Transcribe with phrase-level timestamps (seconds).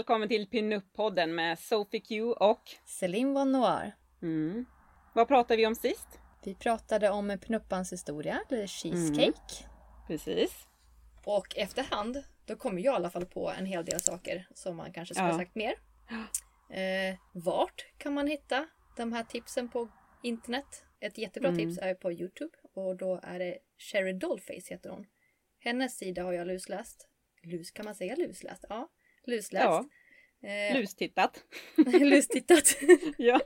[0.00, 2.62] Välkommen till Pinup-podden med Sophie Q och...
[2.84, 3.96] Céline Von Noir.
[4.22, 4.64] Mm.
[5.14, 6.06] Vad pratade vi om sist?
[6.44, 9.64] Vi pratade om Pnuppans historia, eller cheesecake.
[10.06, 10.68] Precis.
[11.24, 14.92] Och efterhand, då kommer jag i alla fall på en hel del saker som man
[14.92, 15.32] kanske skulle Ja.
[15.32, 15.74] ha sagt mer.
[16.70, 19.88] Eh, vart kan man hitta de här tipsen på
[20.22, 20.84] internet?
[21.00, 21.58] Ett jättebra Mm.
[21.58, 25.06] tips är på Youtube och då är det Sherry Dollface heter hon.
[25.58, 27.08] Hennes sida har jag lusläst.
[27.42, 28.64] Lus, kan man säga lusläst?
[28.68, 28.88] Ja,
[29.26, 29.64] lusläst.
[29.64, 29.84] Ja,
[30.42, 31.44] Eh, lustittat.
[32.00, 32.76] lustittat.
[33.18, 33.40] ja.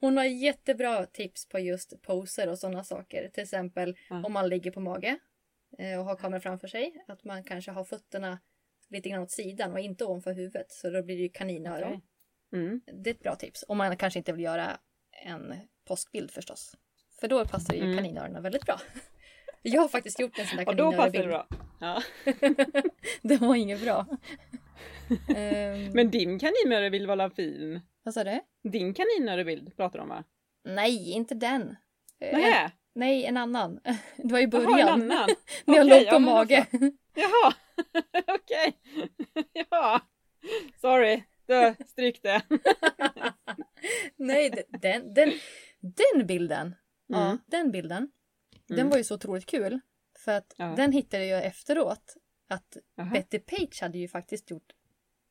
[0.00, 3.28] Hon har jättebra tips på just poser och sådana saker.
[3.28, 4.22] Till exempel Ja.
[4.26, 5.18] om man ligger på mage
[5.78, 7.04] eh, och har kameran framför sig.
[7.08, 8.38] Att man kanske har fötterna
[8.90, 10.72] lite grann åt sidan och inte ovanför huvudet.
[10.72, 11.88] Så då blir det ju kaninöron.
[11.92, 12.02] Okej.
[12.52, 12.80] Mm.
[13.04, 13.64] Det är ett bra tips.
[13.68, 14.78] Om man kanske inte vill göra
[15.24, 16.76] en påskbild förstås.
[17.20, 17.96] För då passar ju Mm.
[17.96, 18.80] kaninöronen väldigt bra.
[19.62, 21.28] Jag har faktiskt gjort en sån där Och då passar det kaninöronbild.
[21.28, 21.48] bra.
[21.80, 22.02] Ja.
[23.22, 24.06] det var inget bra.
[25.36, 27.80] Ehm, Men din kaninörebild var fin.
[28.02, 28.40] Vad sa du?
[28.70, 30.24] Din kaninörebild pratar om va?
[30.64, 31.76] Nej, inte den.
[32.20, 32.70] Eh, Nähä?
[32.94, 33.80] Nej, en annan.
[34.16, 34.88] Det var i Jaha, en början.
[34.88, 35.28] annan.
[35.64, 36.66] När jag Okej, låg på ja, mage.
[37.14, 37.54] Jaha,
[38.26, 38.78] okej.
[39.70, 40.00] Ja,
[40.80, 41.22] sorry.
[41.46, 42.42] Då, stryk det.
[44.16, 45.32] Nej, den, den,
[45.80, 46.74] den bilden.
[47.06, 47.38] Ja, Mm.
[47.46, 48.10] den bilden.
[48.68, 48.90] Den Mm.
[48.90, 49.80] var ju så otroligt kul.
[50.18, 50.64] För att Ja.
[50.76, 52.14] den hittade jag efteråt.
[52.48, 53.10] Att Jaha.
[53.12, 54.72] Betty Page hade ju faktiskt gjort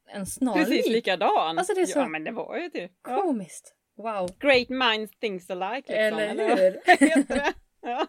[0.10, 0.68] en snarlik.
[0.68, 1.58] Precis likadan.
[1.60, 2.92] Alltså, det är så- Ja, men det var ju typ.
[3.08, 3.22] Ja.
[3.22, 3.74] Komiskt.
[3.98, 4.30] Wow.
[4.40, 5.76] Great minds things alike.
[5.76, 6.58] Liksom, Eller eller?
[6.58, 7.26] hur?
[7.28, 7.54] Det?
[7.82, 8.08] Ja.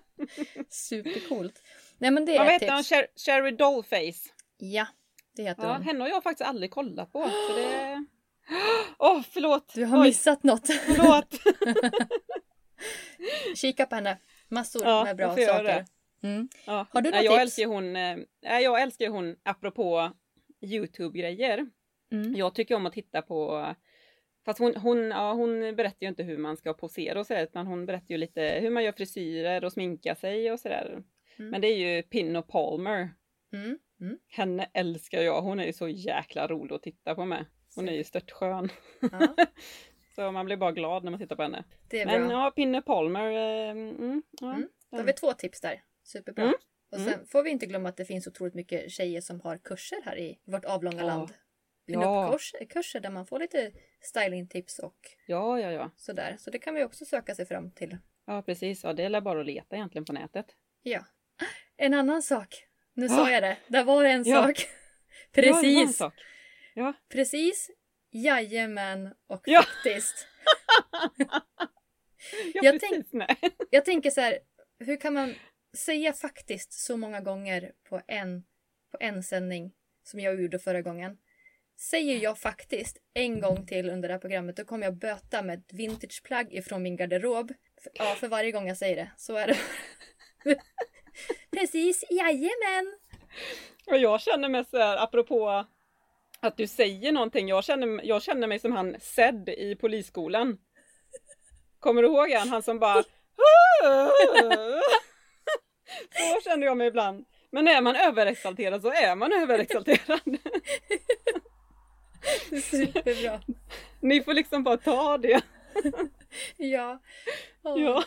[0.70, 1.62] Supercoolt.
[1.98, 2.82] Nej men det Vad är ett heter han?
[2.82, 2.92] tips.
[2.92, 4.30] Sher- Sherry Dollface.
[4.58, 4.86] Ja,
[5.36, 5.82] det heter Ja, hon.
[5.82, 7.22] henne har jag faktiskt aldrig kollat på.
[7.48, 8.04] Så det...
[8.98, 9.72] Åh, förlåt!
[9.74, 10.66] Du har Oj, missat något.
[10.72, 11.34] Förlåt!
[13.56, 14.18] Kika på henne.
[14.48, 15.62] Massor Ja, med bra saker.
[15.64, 15.86] det.
[16.22, 16.48] Mm.
[16.66, 16.86] Ja.
[16.90, 17.40] Har du något jag tips?
[17.42, 18.16] älskar hon, eh,
[18.60, 20.12] jag älskar ju hon, apropå
[20.60, 21.66] Youtube-grejer.
[22.14, 22.34] Mm.
[22.36, 23.74] Jag tycker om att titta på
[24.44, 27.66] Fast hon, hon, ja, hon berättar ju inte hur man ska posera och sådär, utan
[27.66, 31.02] hon berättar ju lite hur man gör frisyrer och sminka sig och sådär.
[31.38, 31.50] Mm.
[31.50, 33.10] Men det är ju Pin och Palmer.
[33.52, 33.78] Mm.
[34.00, 34.18] Mm.
[34.28, 37.46] Henne älskar jag, hon är ju så jäkla rolig att titta på med.
[37.74, 38.68] Hon är ju stört skön.
[39.00, 39.34] Ja,
[40.14, 41.64] Så man blir bara glad när man tittar på henne.
[41.90, 42.18] är bra.
[42.18, 43.30] Men ja, Pinne Palmer.
[43.30, 44.68] Eh, mm, ja, Mm.
[44.90, 45.82] Då har vi två tips där.
[46.02, 46.44] Superbra.
[46.44, 46.54] Mm.
[46.92, 49.98] Och sen får vi inte glömma att det finns otroligt mycket tjejer som har kurser
[50.04, 51.06] här i vårt avlånga Ja.
[51.06, 51.32] land.
[51.86, 52.00] Ja.
[52.28, 54.96] Pinup-kurser kurser där man får lite stylingtips och
[55.26, 55.90] ja, ja, ja.
[55.96, 56.36] sådär.
[56.38, 57.96] Så det kan vi också söka sig fram till.
[58.26, 58.84] Ja, precis.
[58.84, 60.46] Ja, det är bara att leta egentligen på nätet.
[60.82, 61.04] Ja.
[61.76, 62.66] En annan sak.
[62.94, 63.08] Nu Ah.
[63.08, 63.56] sa jag det.
[63.68, 64.42] Där var en Ja.
[64.46, 64.66] sak.
[65.36, 65.96] Ja, det var en Precis.
[65.96, 66.14] sak.
[66.74, 66.92] Ja.
[67.08, 67.70] Precis.
[68.10, 69.62] Jajamän och Ja.
[69.62, 70.26] faktiskt.
[72.54, 73.12] Ja, Jag precis.
[73.12, 73.36] Nej.
[73.70, 74.38] Jag tänker så här.
[74.78, 75.34] Hur kan man
[75.76, 78.44] säga faktiskt så många gånger på en,
[78.90, 81.18] på en sändning som jag gjorde förra gången?
[81.80, 85.58] Säger jag faktiskt en gång till under det här programmet då kommer jag böta med
[85.58, 87.52] ett vintageplagg ifrån min garderob.
[87.92, 89.12] Ja, för varje gång jag säger det.
[89.16, 89.56] Så är det.
[91.50, 92.98] Precis, jajamän!
[93.86, 95.66] Och jag känner mig så här, apropå
[96.40, 97.48] att du säger någonting.
[97.48, 100.58] Jag känner, jag känner mig som han Zed i polisskolan.
[101.78, 102.48] Kommer du ihåg han?
[102.48, 103.04] Han som bara...
[106.10, 107.26] Så känner jag mig ibland.
[107.50, 110.20] Men är man överexalterad så är man överexalterad.
[112.62, 113.40] Superbra.
[114.00, 115.42] Ni får liksom bara ta det.
[116.56, 116.98] Ja.
[117.62, 118.04] Åh, Ja.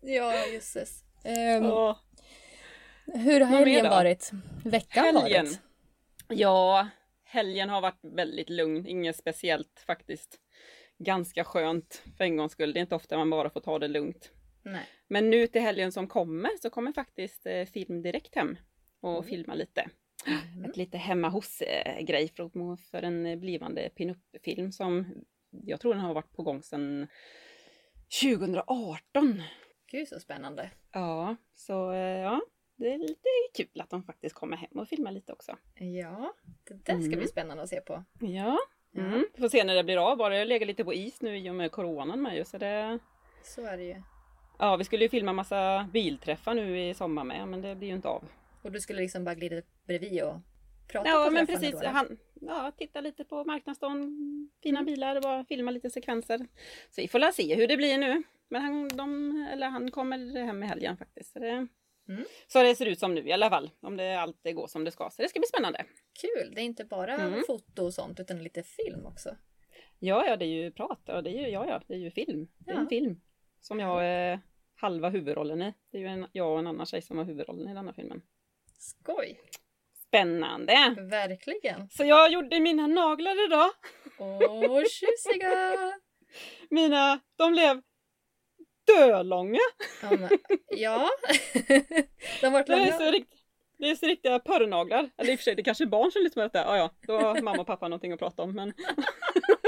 [0.00, 1.04] Ja, jösses.
[1.24, 2.00] Ehm, Ja.
[3.06, 4.30] hur har helgen varit?
[4.64, 5.44] Veckan Helgen.
[5.46, 5.60] varit?
[6.28, 6.88] Ja,
[7.24, 8.86] helgen har varit väldigt lugn.
[8.86, 10.38] Inget speciellt faktiskt.
[10.98, 12.72] Ganska skönt för en gångs skull.
[12.72, 14.30] Det är inte ofta man bara får ta det lugnt.
[14.62, 14.86] Nej.
[15.08, 18.56] Men nu till helgen som kommer så kommer faktiskt eh, film direkt hem
[19.00, 19.24] och Mm.
[19.24, 19.88] filma lite.
[20.26, 20.64] Mm.
[20.64, 25.06] Ett lite hemma hos-grej för, för en blivande pinup-film som
[25.50, 27.06] jag tror den har varit på gång sedan
[28.22, 29.42] 2018.
[29.90, 30.70] Gud så spännande.
[30.92, 32.40] Ja, så eh, ja,
[32.76, 35.56] det är lite kul att de faktiskt kommer hem och filmar lite också.
[35.74, 36.34] Ja,
[36.68, 37.18] det där ska Mm.
[37.18, 38.04] bli spännande att se på.
[38.20, 38.58] Ja, Ja,
[39.02, 39.26] Mm.
[39.38, 40.16] Får se när det blir av.
[40.16, 42.44] Bara det legat lite på is nu i och med coronan med ju.
[42.44, 42.98] Så det...
[43.42, 44.02] så är det ju.
[44.58, 47.94] Ja, vi skulle ju filma massa bilträffar nu i sommar med, men det blir ju
[47.94, 48.24] inte av.
[48.66, 50.34] Och du skulle liksom bara glida bredvid och
[50.88, 51.80] prata Ja, på men precis.
[51.80, 51.86] då?
[51.86, 54.16] Han, ja, titta lite på marknadsdagen,
[54.62, 54.86] fina Mm.
[54.94, 56.38] bilar och bara filma lite sekvenser.
[56.90, 58.22] Så vi får la se hur det blir nu.
[58.48, 61.32] Men han, de, eller han kommer hem i helgen faktiskt.
[61.32, 61.66] Så det,
[62.08, 62.24] Mm.
[62.46, 63.70] så det ser ut som nu i alla fall.
[63.80, 65.10] Om det alltid går som det ska.
[65.10, 65.84] Så det ska bli spännande.
[66.20, 66.54] Kul!
[66.54, 67.42] Det är inte bara Mm.
[67.46, 69.36] foto och sånt utan lite film också.
[69.98, 71.00] Ja, ja, det är ju prat.
[71.06, 72.48] Ja, det är ju, ja, ja, det är ju film.
[72.58, 72.80] Det är Ja.
[72.80, 73.20] en film.
[73.60, 74.40] Som jag är
[74.74, 75.74] halva huvudrollen i.
[75.90, 78.22] Det är ju en, jag och en annan tjej som har huvudrollen i denna filmen.
[78.78, 79.40] Skoj!
[80.08, 80.94] Spännande!
[81.10, 81.88] Verkligen!
[81.90, 83.70] Så jag gjorde mina naglar idag.
[84.18, 85.92] Åh, tjusiga!
[86.70, 87.82] Mina, de blev
[88.86, 89.58] dölånga.
[90.68, 91.08] Ja,
[92.40, 92.92] de har varit Det är långa.
[92.92, 93.32] så, rikt,
[93.78, 95.10] det är så riktiga porrnaglar.
[95.16, 96.68] Eller i och för sig, det kanske är barn som lyssnar på detta.
[96.68, 98.54] Ja, ja, då har mamma och pappa någonting att prata om.
[98.54, 98.72] Men...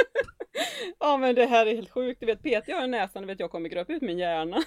[0.98, 2.20] ja, men det här är helt sjukt.
[2.20, 4.62] Du vet, Peter har i näsan, du vet, jag kommer gröpa ut min hjärna.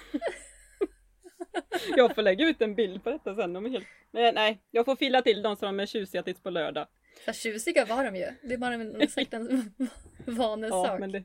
[1.96, 3.52] jag får lägga ut en bild på detta sen.
[3.52, 3.86] De är helt...
[4.10, 6.86] Men nej, jag får fila till dem så de är tjusiga tills på lördag.
[7.24, 8.26] Så tjusiga var de ju.
[8.42, 9.74] Det är bara en, exakt en
[10.26, 10.86] vanesak.
[10.86, 11.24] Ja, men det,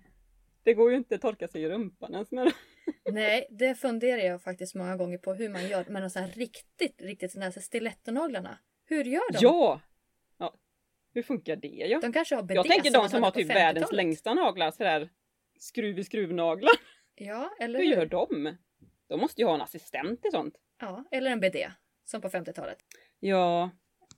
[0.63, 2.51] det går ju inte att torka sig i rumpan ens med.
[3.12, 6.27] Nej, det funderar jag faktiskt många gånger på hur man gör med de så här
[6.27, 8.57] riktigt, riktigt sådana här stilettonaglarna.
[8.85, 9.38] Hur gör de?
[9.41, 9.81] Ja!
[10.38, 10.53] ja!
[11.13, 11.68] Hur funkar det?
[11.68, 12.00] Ja?
[12.00, 13.95] De kanske har bidé Jag tänker de som har typ världens 50-talet.
[13.95, 15.09] längsta naglar, sådär
[15.59, 16.71] skruv i skruvnaglar.
[17.15, 17.94] Ja, eller Hur hur?
[17.95, 18.57] gör de?
[19.07, 20.56] De måste ju ha en assistent i sånt.
[20.80, 21.71] Ja, eller en bidé.
[22.06, 22.77] Som på 50-talet.
[23.19, 23.69] Ja,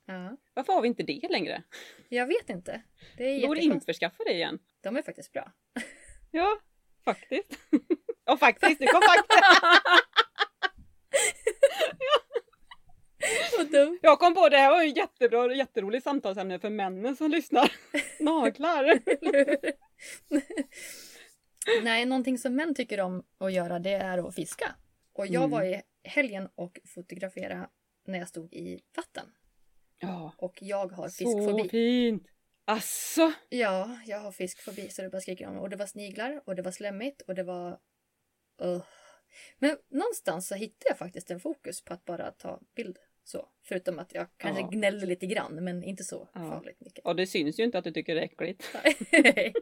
[0.05, 1.63] Ja, varför har vi inte det längre?
[2.09, 2.81] jag vet inte.
[3.17, 4.59] Det är borde införskaffa det igen.
[4.81, 5.51] De är faktiskt bra.
[6.31, 6.59] Ja,
[7.05, 7.59] faktiskt.
[8.25, 8.79] ja, faktiskt.
[8.79, 9.01] Det kom
[13.71, 13.99] dumt.
[14.01, 17.71] Jag kom på det här var ju jättebra och jätteroligt samtalsämne för männen som lyssnar.
[18.19, 18.99] Naglar.
[21.83, 24.75] Nej, någonting som män tycker om att göra det är att fiska.
[25.13, 25.49] Och jag Mm.
[25.49, 27.69] var i helgen och fotograferade
[28.07, 29.25] när jag stod i vatten.
[29.99, 31.69] Ja, Och jag har så fiskfobi.
[31.69, 32.27] fint.
[32.65, 33.31] Asså?
[33.49, 35.57] Ja, jag har fiskfobi så det bara skriker om.
[35.57, 37.79] Och det var sniglar och det var slemmigt och det var...
[38.61, 38.83] Ugh.
[39.59, 42.97] Men någonstans så hittade jag faktiskt en fokus på att bara ta bild.
[43.23, 43.49] Så.
[43.63, 44.67] Förutom att jag kanske Ja.
[44.69, 46.39] gnällde lite grann men inte så Ja.
[46.39, 47.01] farligt mycket.
[47.03, 48.63] Ja, det syns ju inte att du tycker det är äckligt.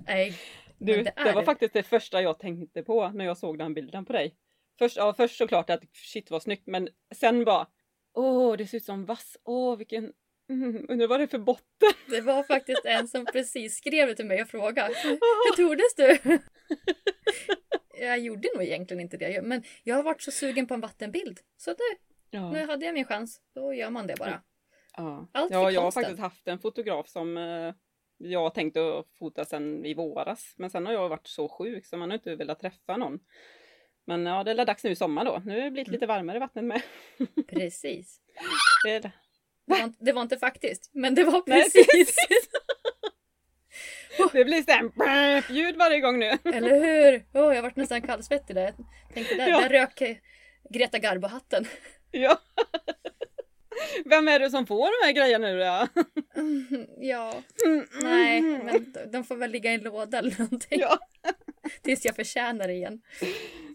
[0.00, 0.34] Nej,
[0.80, 4.04] Du, det, det var faktiskt det första jag tänkte på när jag såg den bilden
[4.04, 4.36] på dig.
[4.78, 7.66] Först, ja, först såklart att shit vad snyggt, men sen bara
[8.14, 9.36] Åh, det ser ut som vass.
[9.44, 10.12] Åh, vilken...
[10.50, 11.92] Mm, undrar vad det är för botten?
[12.08, 14.94] det var faktiskt en som precis skrev det till mig och frågade.
[15.04, 16.38] Hur tordes du?
[18.00, 19.42] jag gjorde nog egentligen inte det.
[19.42, 21.40] Men jag har varit så sugen på en vattenbild.
[21.56, 21.96] Så det,
[22.30, 23.40] Ja, nu hade jag min chans.
[23.54, 24.42] Då gör man det bara.
[24.96, 25.28] ja.
[25.32, 27.74] Allt ja jag har faktiskt haft en fotograf som eh,
[28.22, 30.54] jag tänkte fota sen i våras.
[30.56, 33.18] Men sen har jag varit så sjuk så man har inte velat träffa någon.
[34.06, 35.42] Men ja, det är dags nu i sommar då.
[35.44, 35.94] Nu har det blivit Mm.
[35.94, 36.82] lite varmare i vattnet med.
[37.48, 38.20] Precis.
[38.84, 39.12] Det det.
[39.66, 42.16] Det var, inte- det var inte faktiskt, men det var Nej, precis.
[44.32, 46.26] Det blir såhär ljud varje gång nu.
[46.44, 46.80] Eller
[47.10, 47.24] hur?
[47.34, 48.74] Åh, jag vart nästan kallsvettig där.
[49.06, 49.60] Jag tänkte, där, Ja.
[49.60, 50.02] där rök
[50.70, 51.66] Greta Garbo-hatten.
[52.10, 52.38] Ja.
[54.04, 55.86] Vem är det som får de här grejerna nu då?
[56.98, 57.42] Ja,
[58.02, 60.80] nej, men de- får väl ligga i en låda eller någonting.
[60.80, 60.98] Ja,
[61.82, 63.02] Tills jag förtjänar det igen.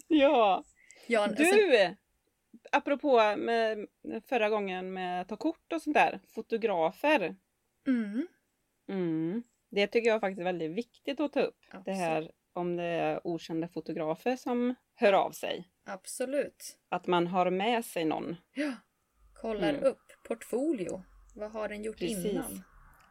[0.06, 0.64] ja.
[1.06, 1.94] Ja, alltså, Du!
[2.72, 3.86] Apropå med
[4.28, 6.20] förra gången med att ta kort och sånt där.
[6.34, 7.36] Fotografer.
[7.86, 8.26] mm,
[8.88, 9.42] Mm.
[9.70, 11.58] Det tycker jag faktiskt är väldigt viktigt att ta upp.
[11.70, 11.98] Det absolut.
[11.98, 15.68] här om det är okända fotografer som hör av sig.
[15.86, 16.76] absolut.
[16.88, 18.36] Att man har med sig någon.
[18.54, 18.72] Ja.
[19.46, 19.84] Kollar Mm.
[19.84, 21.02] upp portfolio.
[21.34, 22.24] Vad har den gjort Precis.
[22.32, 22.62] innan?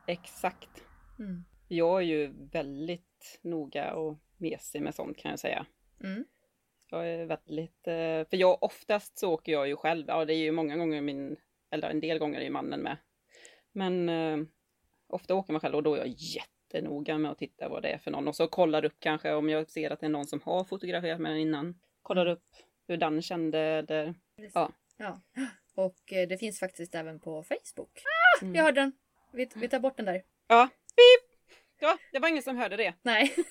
[0.07, 0.83] Exakt.
[1.19, 1.43] Mm.
[1.67, 5.65] Jag är ju väldigt noga och mesig med sånt kan jag säga.
[6.03, 6.25] Mm.
[6.89, 10.05] Jag är väldigt, eh, för jag oftast så åker jag ju själv.
[10.07, 11.35] Ja, det är ju många gånger min,
[11.69, 12.97] eller en del gånger är ju mannen med.
[13.71, 14.37] Men eh,
[15.07, 17.97] ofta åker man själv och då är jag jättenoga med att titta vad det är
[17.97, 18.27] för någon.
[18.27, 21.19] Och så kollar upp kanske om jag ser att det är någon som har fotograferat
[21.21, 21.79] med den innan.
[22.01, 22.45] Kollar upp
[22.87, 24.15] hur den kände eller...
[24.53, 24.71] Ja.
[24.97, 25.21] ja.
[25.75, 28.03] Och eh, det finns faktiskt även på Facebook.
[28.41, 28.55] Mm.
[28.55, 28.91] Jag hörde den.
[29.33, 30.23] Vi, vi tar bort den där.
[30.47, 31.31] Ja, pip!
[31.79, 32.93] Ja, det var ingen som hörde det.
[33.01, 33.35] Nej.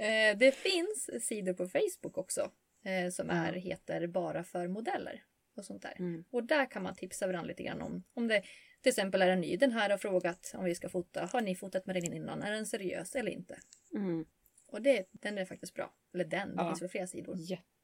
[0.00, 2.50] Eh, det finns sidor på Facebook också.
[2.84, 5.22] eh, Som är, heter Bara för modeller.
[5.56, 5.94] Och sånt där.
[5.98, 6.24] Mm.
[6.30, 8.04] Och där kan man tipsa varandra lite grann om.
[8.14, 8.42] Om det
[8.82, 9.56] till exempel är en ny.
[9.56, 11.28] Den här har frågat om vi ska fota.
[11.32, 12.42] Har ni fotat med den innan?
[12.42, 13.58] Är den seriös eller inte?
[13.94, 14.24] Mm.
[14.66, 15.94] Och det, den är faktiskt bra.
[16.14, 16.68] Eller den, det Ja.
[16.68, 17.36] finns väl flera sidor.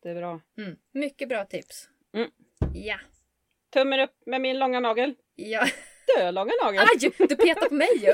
[0.04, 0.40] Jättebra.
[0.58, 0.76] Mm.
[0.92, 1.88] Mycket bra tips.
[2.16, 2.30] Mm.
[2.75, 2.99] Ja.
[3.73, 5.14] Tummen upp med min långa nagel.
[5.34, 5.68] Ja.
[6.08, 6.82] jättelånga naglar.
[6.82, 7.12] Aj!
[7.18, 8.12] Du petar på mig ju!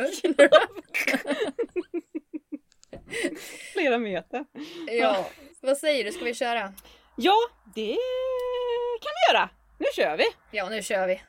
[3.73, 4.44] Flera meter.
[4.87, 5.30] ja,
[5.61, 6.12] vad säger du?
[6.12, 6.73] Ska vi köra?
[7.16, 7.37] Ja,
[7.75, 7.97] det
[9.02, 9.50] kan vi göra.
[9.78, 10.25] Nu kör vi.
[10.50, 11.20] Ja, nu kör vi.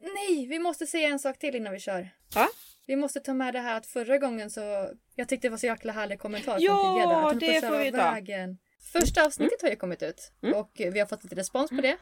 [0.00, 2.08] Nej, vi måste säga en sak till innan vi kör.
[2.34, 2.48] Va?
[2.86, 4.90] Vi måste ta med det här att förra gången så...
[5.14, 7.24] Jag tyckte det var så jäkla härlig kommentar Ja, från.
[7.26, 7.96] Att den det får vi ta.
[7.96, 8.58] vägen.
[8.92, 10.54] Första avsnittet har ju kommit ut Mm.
[10.58, 11.96] och vi har fått lite respons på det.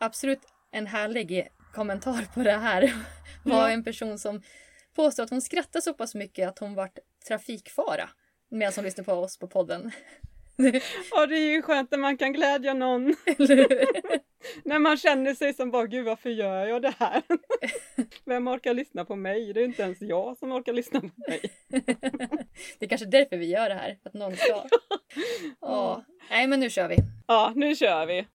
[0.00, 0.40] Absolut
[0.72, 2.82] en härlig kommentar på det här
[3.44, 3.70] var Ja.
[3.70, 4.42] en person som
[4.96, 8.08] påstår att hon skrattar så pass mycket att hon vart trafikfara
[8.50, 9.90] medan hon lyssnar på oss på podden.
[11.10, 13.04] Ja, det är ju skönt när man kan glädja någon.
[14.64, 17.22] När man känner sig som bara, gud varför gör jag det här?
[18.24, 19.52] Vem orkar lyssna på mig?
[19.52, 21.40] Det är inte ens jag som orkar lyssna på mig.
[22.78, 24.64] Det är kanske därför vi gör det här, att någon ska.
[25.60, 26.04] Ja.
[26.30, 26.96] Nej men nu kör vi.
[27.26, 28.26] Ja, nu kör vi.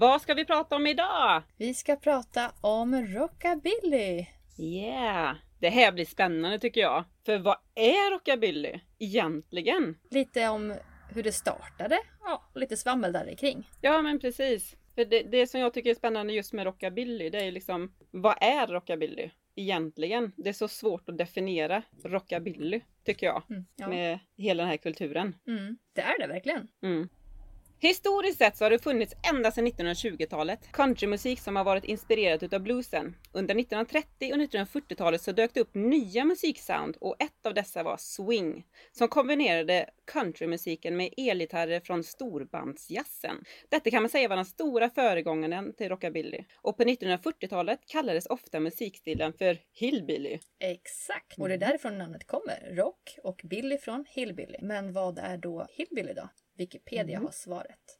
[0.00, 1.42] Vad ska vi prata om idag?
[1.56, 4.26] Vi ska prata om rockabilly.
[4.58, 5.36] Yeah!
[5.58, 7.04] Det här blir spännande tycker jag.
[7.26, 9.98] För vad är rockabilly egentligen?
[10.10, 10.74] Lite om
[11.14, 11.98] hur det startade.
[12.24, 13.68] Ja, och lite svammel där kring.
[13.80, 14.76] Ja men precis.
[14.94, 18.36] För det, det som jag tycker är spännande just med rockabilly, det är liksom vad
[18.40, 20.32] är rockabilly egentligen?
[20.36, 23.88] Det är så svårt att definiera rockabilly, tycker jag, Mm, ja.
[23.88, 25.36] med hela den här kulturen.
[25.46, 26.68] Mm, det är det verkligen.
[26.82, 27.08] Mm.
[27.82, 32.60] Historiskt sett så har det funnits ända sedan 1920-talet countrymusik som har varit inspirerat utav
[32.60, 33.16] bluesen.
[33.32, 37.96] Under 1930 och 1940-talet så dök det upp nya musiksound och ett av dessa var
[37.96, 43.44] swing, som kombinerade countrymusiken med elgitarrer från storbandsjazzen.
[43.68, 46.44] Detta kan man säga var den stora föregångaren till rockabilly.
[46.54, 50.38] Och på 1940-talet kallades ofta musikstilen för hillbilly.
[50.58, 51.38] Exakt.
[51.38, 52.74] Och det är därifrån namnet kommer.
[52.76, 54.58] Rock och Billy från hillbilly.
[54.62, 56.28] Men vad är då hillbilly då?
[56.60, 57.24] Wikipedia Mm.
[57.24, 57.96] har svaret.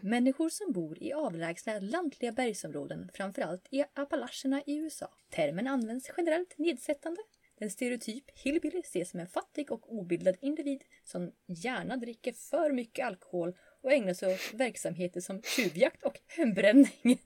[0.00, 5.08] Människor som bor i avlägsna lantliga bergsområden, framförallt i Appalacherna i USA.
[5.30, 7.20] Termen används generellt nedsättande.
[7.56, 13.06] En stereotyp hillbilly ses som en fattig och obildad individ som gärna dricker för mycket
[13.06, 17.20] alkohol och ägnar sig åt verksamheter som tjuvjakt och hembränning.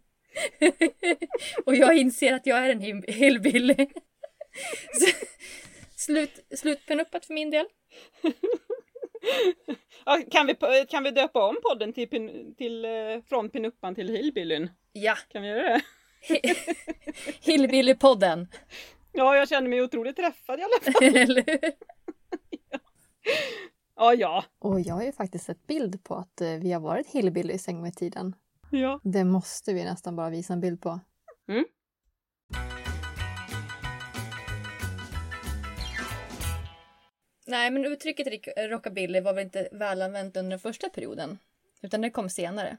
[1.67, 3.75] och jag inser att jag är en hillbilly.
[4.93, 5.27] Så-
[6.07, 7.67] Slut, slutpenuppat för min del.
[10.05, 10.55] Ja, kan, vi,
[10.89, 12.91] kan vi döpa om podden till, pin, till, eh,
[13.29, 14.71] från pinuppan till hillbillyn?
[14.93, 15.83] Ja, Kan vi göra det?
[17.41, 18.47] Hillbilly-podden.
[19.13, 21.05] Ja, jag känner mig otroligt träffad i alla fall.
[21.17, 21.73] Eller hur?
[23.97, 24.45] Ja, ja.
[24.59, 27.75] Och jag har ju faktiskt sett bild på att eh, vi har varit hillbillys en
[27.77, 28.35] gång i tiden.
[28.71, 29.01] ja.
[29.05, 31.01] Det måste vi nästan bara visa en bild på.
[37.47, 41.39] Nej, men uttrycket rockabilly var väl inte välanvänt under den första perioden.
[41.83, 42.77] Utan det kom senare.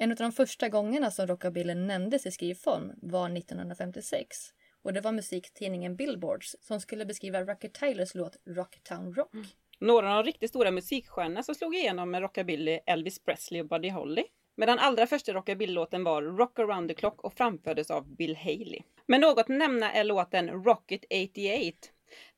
[0.00, 4.36] En av de första gångerna som rockabilly nämndes i skrivform var 1956.
[4.82, 9.34] Och det var musiktidningen Billboards som skulle beskriva Rucker Tylers låt Rocktown Rock.
[9.34, 9.46] Mm.
[9.80, 13.90] Några av de riktigt stora musikstjärnorna som slog igenom med rockabilly Elvis Presley och Buddy
[13.90, 14.24] Holly.
[14.56, 18.80] Men den allra första rockabilly-låten var Rock around the clock och framfördes av Bill Haley.
[19.06, 21.88] Men något att nämna är låten Rocket 88.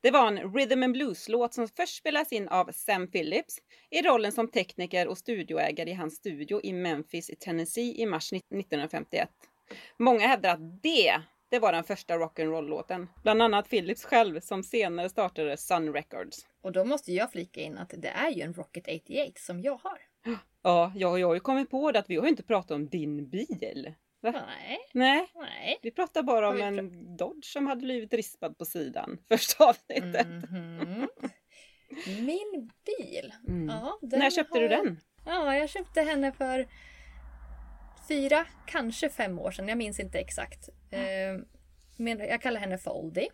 [0.01, 3.57] Det var en rhythm and blues-låt som först spelades in av Sam Phillips
[3.89, 8.33] i rollen som tekniker och studioägare i hans studio i Memphis i Tennessee i mars
[8.33, 9.29] 1951.
[9.97, 13.07] Många hävdar att det, det var den första rock'n'roll-låten.
[13.23, 16.47] Bland annat Phillips själv som senare startade Sun Records.
[16.61, 19.79] Och då måste jag flika in att det är ju en Rocket 88 som jag
[19.83, 19.99] har.
[20.63, 22.89] Ja, jag, jag har ju kommit på det att vi har ju inte pratat om
[22.89, 23.93] din bil.
[24.21, 24.31] Va?
[24.31, 25.79] Nej, Nej, nej.
[25.81, 30.27] vi pratar bara om en Dodge som hade blivit rispad på sidan första avsnittet.
[30.51, 31.07] Mhm.
[32.05, 33.33] Min bil.
[33.47, 33.69] Mm.
[33.69, 34.99] Ja, När köpte du har- den?
[35.25, 36.67] Ja, jag köpte henne för
[38.07, 39.67] fyra, kanske fem år sedan.
[39.67, 40.69] Jag minns inte exakt.
[40.91, 41.01] Eh,
[41.97, 43.29] Men jag kallar henne för Oldie.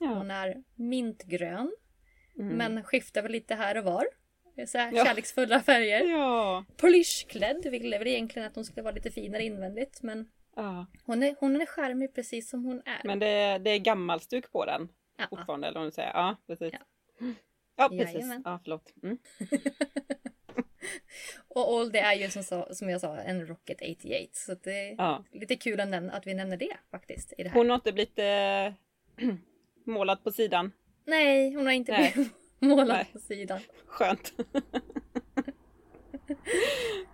[0.00, 0.06] Ja.
[0.06, 1.72] Hon är mintgrön,
[2.38, 2.56] Mm.
[2.56, 4.04] men skiftar väl lite här och var.
[4.66, 5.04] Så här Ja.
[5.04, 6.04] Kärleksfulla färger.
[6.04, 6.64] Ja.
[6.76, 10.02] Polishklädd ville väl egentligen att hon skulle vara lite finare invändigt.
[10.02, 10.86] Men ja.
[11.04, 13.00] hon är, hon är charmig precis som hon är.
[13.04, 14.88] Men det, det är gammalstuk på den
[15.18, 15.26] Ja.
[15.30, 16.10] fortfarande, eller vad du säger.
[16.14, 16.72] Ja, precis.
[16.72, 16.78] Ja.
[17.76, 18.14] Ja, precis.
[18.14, 18.42] Jajamän.
[18.44, 18.94] Ja, förlåt.
[19.02, 19.18] Mm.
[21.48, 24.28] Och Oldie är ju som, som jag sa en Rocket 88.
[24.32, 27.32] Så det är lite kul att, nämna, att vi nämner det faktiskt.
[27.38, 27.56] I det här.
[27.56, 28.18] Hon har inte blivit...
[28.18, 28.72] Eh,
[29.84, 30.72] målad på sidan.
[31.04, 32.12] Nej, hon har inte Nej.
[32.14, 33.08] blivit målad Nej.
[33.12, 33.60] på sidan.
[33.86, 34.32] Skönt.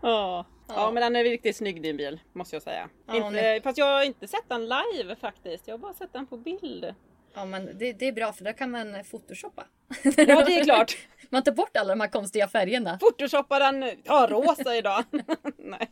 [0.01, 0.47] ja.
[0.69, 2.89] ja, men den är riktigt snygg din bil, måste jag säga.
[3.07, 5.69] Ja, inte, Fast jag har inte sett den live faktiskt.
[5.69, 6.95] Jag har bara sett den på bild.
[7.35, 9.65] Ja, men det, det är bra för då kan man photoshoppa.
[10.03, 10.97] Ja, det är klart.
[11.31, 12.99] Man tar bort alla de här konstiga färgerna.
[12.99, 15.05] Photoshoppa den, ja rosa idag.
[15.59, 15.91] Nej.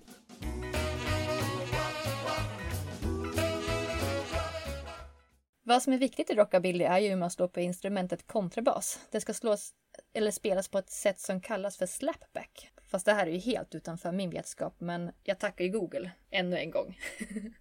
[5.66, 9.00] Vad som är viktigt i rockabilly är ju hur man slår på instrumentet kontrabas.
[9.10, 9.72] Det ska slås
[10.12, 12.70] eller spelas på ett sätt som kallas för slapback.
[12.90, 16.58] Fast det här är ju helt utanför min vetskap, men jag tackar ju Google ännu
[16.58, 16.98] en gång.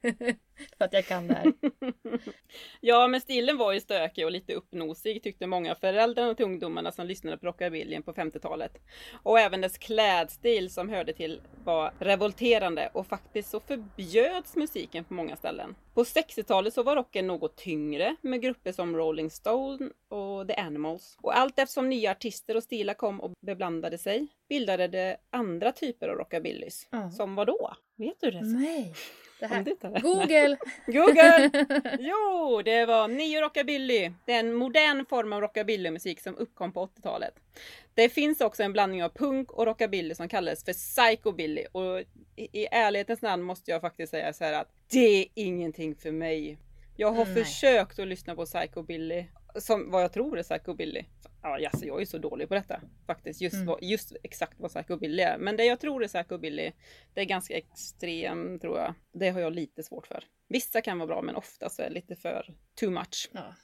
[0.77, 1.53] för att jag kan det här.
[2.81, 7.07] Ja, men stilen var ju stökig och lite uppnosig tyckte många föräldrar till ungdomarna som
[7.07, 8.77] lyssnade på rockabillyn på 50-talet.
[9.24, 15.13] Och även dess klädstil som hörde till var revolterande och faktiskt så förbjöds musiken på
[15.13, 15.75] många ställen.
[15.93, 21.17] På 60-talet så var rocken något tyngre med grupper som Rolling Stone och The Animals.
[21.22, 26.07] Och allt eftersom nya artister och stilar kom och beblandade sig bildade det andra typer
[26.10, 26.88] av rockabillys.
[26.91, 27.12] Ja.
[27.12, 27.74] Som vad då?
[27.95, 28.41] Vet du det?
[28.41, 28.93] Nej.
[29.39, 29.63] Det här.
[29.63, 30.00] det?
[30.01, 30.57] Google!
[30.88, 31.51] Google!
[32.00, 34.12] Jo, det var neo rockabilly.
[34.25, 37.33] Det är en modern form av rockabillymusik som uppkom på 80-talet.
[37.93, 41.65] Det finns också en blandning av punk och rockabilly som kallas för psychobilly.
[41.71, 42.00] Och
[42.35, 46.12] i, i ärlighetens namn måste jag faktiskt säga så här att det är ingenting för
[46.12, 46.57] mig.
[46.95, 47.43] Jag har Nej.
[47.43, 51.05] försökt att lyssna på psychobilly, som vad jag tror är psychobilly.
[51.43, 53.65] Ja, alltså, jag är så dålig på detta faktiskt, just, Mm.
[53.65, 55.38] vad, just exakt vad psychobilly är.
[55.38, 56.71] Men det jag tror är psychobilly,
[57.13, 58.93] det är ganska extrem tror jag.
[59.13, 60.23] Det har jag lite svårt för.
[60.47, 63.29] Vissa kan vara bra men oftast är det lite för too much.
[63.33, 63.55] Ja.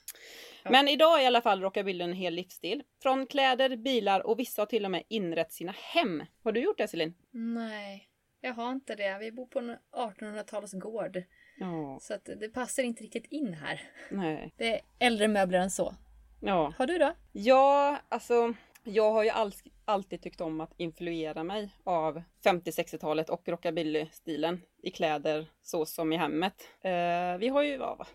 [0.64, 0.70] Ja.
[0.70, 2.82] Men idag i alla fall rockabilly en hel livsstil.
[3.02, 6.22] Från kläder, bilar och vissa har till och med inrett sina hem.
[6.42, 7.14] Har du gjort det Celine?
[7.30, 8.08] Nej,
[8.40, 9.18] jag har inte det.
[9.20, 11.22] Vi bor på en 1800-talsgård.
[11.58, 13.80] Ja, Så att det passar inte riktigt in här.
[14.10, 14.54] nej.
[14.56, 15.94] Det är äldre möbler än så.
[16.40, 17.12] Ja, Har du då?
[17.32, 18.54] ja alltså
[18.84, 19.52] jag har ju all,
[19.84, 26.16] alltid tyckt om att influera mig av 50-60-talet och rockabilly-stilen i kläder så som i
[26.16, 26.54] hemmet.
[26.80, 28.06] Eh, vi har ju, ja,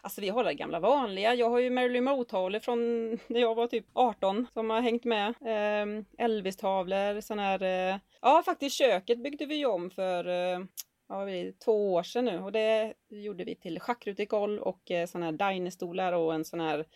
[0.00, 1.34] alltså vi har det gamla vanliga.
[1.34, 5.28] Jag har ju Marilyn Monroe-tavlor från när jag var typ 18 som har hängt med.
[5.28, 10.60] Eh, Elvis-tavlor, sån här, eh, ja faktiskt köket byggde vi ju om för eh,
[11.08, 11.26] ja,
[11.64, 15.32] två år sedan nu och det gjorde vi till schackrutigt golv och eh, såna här
[15.32, 16.86] dinerstolar och en sån här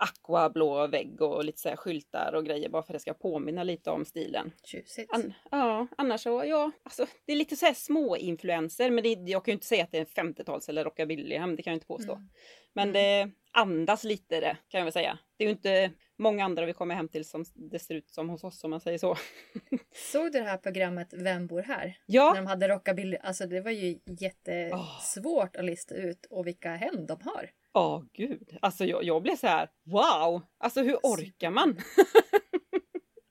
[0.00, 3.90] aquablå vägg och lite så skyltar och grejer bara för att det ska påminna lite
[3.90, 4.52] om stilen.
[4.64, 5.12] Tjusigt.
[5.12, 9.08] An ja, annars så, ja, alltså det är lite så här små influenser men det,
[9.08, 11.76] jag kan ju inte säga att det är en 50-tals eller rockabillyhem, det kan jag
[11.76, 12.12] inte påstå.
[12.12, 12.28] Mm.
[12.72, 15.18] Men det andas lite det kan jag väl säga.
[15.36, 18.28] Det är ju inte många andra vi kommer hem till som det ser ut som
[18.28, 19.16] hos oss om man säger så.
[20.12, 21.86] Såg du det här programmet Vem bor här?
[21.86, 23.16] När Ja, de hade rockabilly.
[23.16, 27.50] Alltså det var ju jättesvårt att lista ut och vilka hem de har.
[27.72, 31.76] Ja gud, alltså jag, jag blev så här wow, alltså hur orkar man?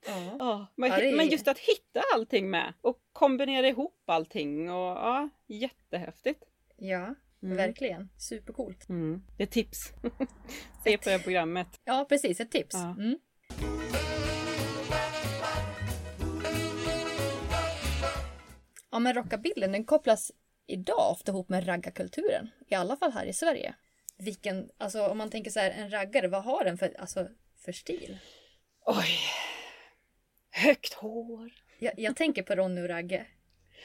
[0.08, 0.36] Ja.
[0.40, 4.70] Ja, men, Ja, det är- men just att hitta allting med och kombinera ihop allting
[4.72, 6.44] och ja, jättehäftigt.
[6.78, 7.58] Ja, Mm.
[7.58, 8.10] verkligen.
[8.18, 8.90] Supercoolt.
[8.90, 9.22] Mm.
[9.38, 9.78] Det är tips.
[10.84, 11.68] Se på det här programmet.
[11.84, 12.40] Ja, precis.
[12.40, 12.74] Ett tips.
[12.76, 12.96] Ja.
[13.00, 13.20] Mm.
[18.92, 20.32] Ja, men rockabillen den kopplas
[20.68, 22.50] idag ofta ihop med raggarkulturen.
[22.68, 23.76] I alla fall här i Sverige.
[24.20, 27.28] Vilken, alltså om man tänker så här, en raggare, vad har den för, alltså,
[27.66, 28.18] för stil?
[28.86, 29.20] Oj.
[30.52, 31.52] Högt hår.
[31.80, 33.26] Jag, jag tänker på Ronny och Ragge.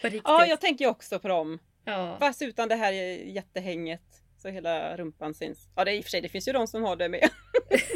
[0.01, 0.23] På riktigt.
[0.25, 1.59] Ja, jag tänker också på dem.
[1.85, 2.17] ja.
[2.21, 4.03] Fast utan det här jättehänget.
[4.37, 5.69] Så hela rumpan syns.
[5.77, 7.29] Ja, det är i och för sig, det finns ju de som har det med.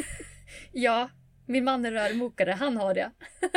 [0.71, 1.09] ja,
[1.45, 3.11] min man är rörmokare, han har det.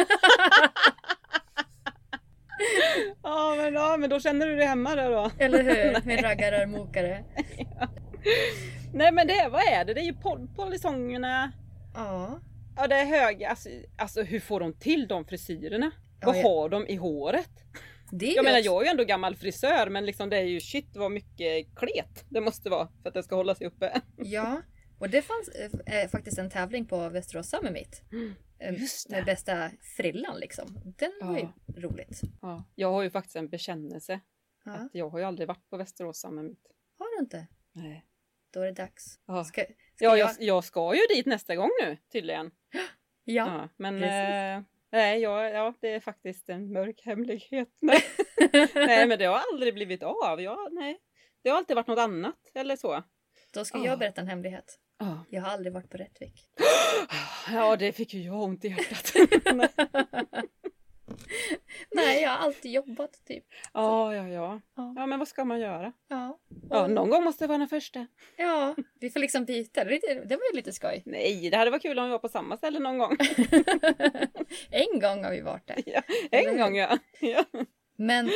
[3.23, 5.31] Ja, men, ja, men då känner du dig hemma där då.
[5.39, 6.07] Eller hur?
[6.07, 7.25] Min raggarrörmokare.
[8.95, 9.95] Nej, men det, vad är det?
[9.95, 11.53] Det är ju pol- polisongerna.
[11.95, 12.41] Ja.
[12.77, 13.49] Ja, det är höga.
[13.49, 15.91] Alltså, alltså hur får de till de frisyrerna?
[16.21, 17.51] Ja, vad jag- har de i håret?
[18.11, 20.97] Det Jag menar jag är ju ändå gammal frisör men liksom det är ju shit
[20.97, 24.01] vad mycket klet det måste vara för att det ska hålla sig uppe.
[24.17, 24.63] Ja,
[24.99, 25.49] och det fanns
[25.87, 28.03] eh, faktiskt en tävling på Västerås Summit.
[28.59, 29.17] Eh, Just det.
[29.17, 30.67] Med bästa frillan liksom.
[30.99, 31.53] Den var ju Ja.
[31.83, 32.21] roligt.
[32.43, 34.21] Ja, jag har ju faktiskt en bekännelse.
[34.65, 34.73] Ja.
[34.73, 36.59] Att jag har ju aldrig varit på Västerås Summit.
[36.99, 37.47] Har du inte?
[37.73, 38.05] Nej.
[38.53, 39.05] Då är det dags.
[39.25, 39.65] Ska, ska
[39.99, 40.19] Ja, jag...
[40.19, 42.51] jag, jag ska ju dit nästa gång nu tydligen.
[42.73, 42.81] Ja.
[43.25, 44.13] Ja, men precis.
[44.13, 44.63] eh,
[44.93, 47.69] nej, ja, ja, det är faktiskt en mörk hemlighet.
[47.81, 48.05] Nej,
[48.75, 50.41] nej men det har aldrig blivit av.
[50.41, 50.99] Ja, nej.
[51.43, 53.03] Det har alltid varit något annat eller så.
[53.55, 53.85] Då ska Ja.
[53.85, 54.79] jag berätta en hemlighet.
[54.99, 55.25] Ja.
[55.31, 56.51] Jag har aldrig varit på Rättvik.
[57.53, 59.13] ja, det fick ju jag ont i hjärtat.
[61.95, 63.45] Nej, jag har alltid jobbat typ.
[63.73, 64.61] ja, ja, ja.
[64.77, 64.95] Ja.
[64.97, 65.93] Ja, men vad ska man göra?
[66.09, 66.39] Ja.
[66.71, 68.07] Ja, någon gång måste det vara den första.
[68.37, 69.85] Ja, vi får liksom byta.
[69.85, 71.03] Det, det var ju lite skoj.
[71.07, 73.17] Nej, det hade varit kul om vi var på samma ställe någon gång.
[74.71, 75.83] en gång har vi varit där.
[75.87, 76.99] Ja, en gång ja.
[77.21, 77.45] ja.
[77.97, 78.31] Men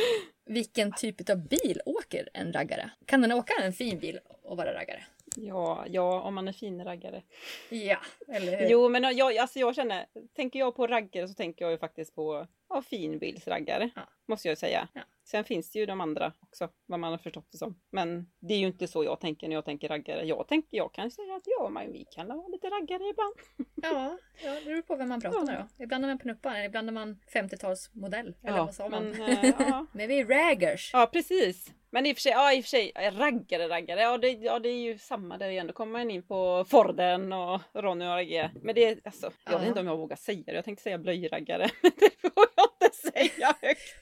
[0.45, 2.91] vilken typ av bil åker en raggare?
[3.05, 5.03] Kan den åka en fin bil och vara raggare?
[5.39, 7.23] Ja, ja, om man är fin raggare.
[7.69, 7.97] Ja,
[8.27, 8.69] eller hur?
[8.69, 12.15] Jo, men jag, alltså jag känner, tänker jag på raggare så tänker jag ju faktiskt
[12.15, 13.89] på ja, finbilsraggare.
[13.95, 14.01] Ja.
[14.27, 14.87] Måste jag ju säga.
[14.93, 15.01] Ja.
[15.23, 17.81] Sen finns det ju de andra också, vad man har förstått det som.
[17.89, 20.25] Men det är ju inte så jag tänker när jag tänker raggare.
[20.25, 23.35] Jag tänker, jag kan säga att ja, men vi kan vara lite raggare ibland.
[23.81, 25.83] Ja, ja, det beror på vem man pratar med då.
[25.83, 28.33] Ibland är man pinuppan, ibland är man 50-talsmodell.
[28.43, 29.09] Eller ja, vad sa man?
[29.09, 29.85] men, eh, ja.
[29.91, 30.89] Men vi är raggers.
[30.93, 31.73] ja, precis.
[31.89, 34.59] Men i och för sig, ja, i och för sig raggare, raggare, ja det, ja
[34.59, 35.67] det är ju samma där igen.
[35.67, 38.51] Då kommer man in på Forden och Ronny och Ragge.
[38.61, 39.57] Men det är alltså, jag Ja.
[39.57, 40.53] vet inte om jag vågar säga det.
[40.53, 42.69] Jag tänkte säga blöjraggare, men det får jag
[43.13, 43.93] säga högt.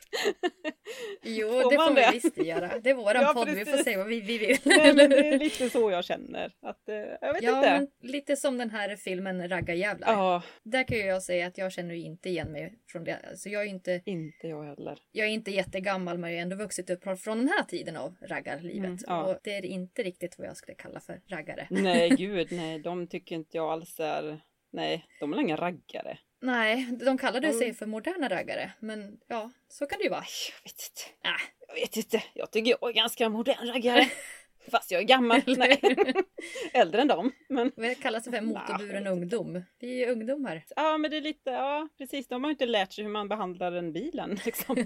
[1.23, 2.09] Jo, Får det får det?
[2.11, 2.79] vi visst göra.
[2.79, 3.83] Det är våran Ja, podd, vi får precis.
[3.83, 4.57] säga vad vi, vi vill.
[4.63, 6.51] Nej, men det är lite så jag känner.
[6.61, 7.69] Att, eh, jag vet Ja, inte.
[8.01, 10.13] men lite som den här filmen Raggarjävlar.
[10.13, 13.19] Ja, Där kan jag säga att jag känner inte igen mig från det.
[13.29, 14.97] Alltså jag är inte, inte jag heller.
[15.11, 18.15] jag är inte jättegammal men jag har ändå vuxit upp från den här tiden av
[18.21, 18.85] raggarlivet.
[18.85, 19.23] Mm, ja.
[19.23, 21.67] Och det är inte riktigt vad jag skulle kalla för raggare.
[21.69, 24.39] Nej, gud, nej, de tycker inte jag alls är...
[24.71, 26.17] Nej, de är inga raggare.
[26.45, 28.71] Nej, de kallade sig för moderna raggare.
[28.79, 30.25] Men ja, så kan det ju vara.
[30.49, 31.29] Jag vet inte.
[31.29, 32.23] Ah, Jag vet inte.
[32.33, 34.09] Jag tycker jag är ganska modern raggare.
[34.71, 35.41] Fast jag är gammal.
[35.47, 35.81] Nej,
[36.73, 37.31] äldre än dem.
[37.49, 39.11] Men kallas det för motorburen Nej.
[39.11, 39.63] ungdom?
[39.79, 40.65] Vi är ju ungdomar.
[40.75, 42.27] ja, men det är lite, ja precis.
[42.27, 44.75] De har ju inte lärt sig hur man behandlar en bilen liksom.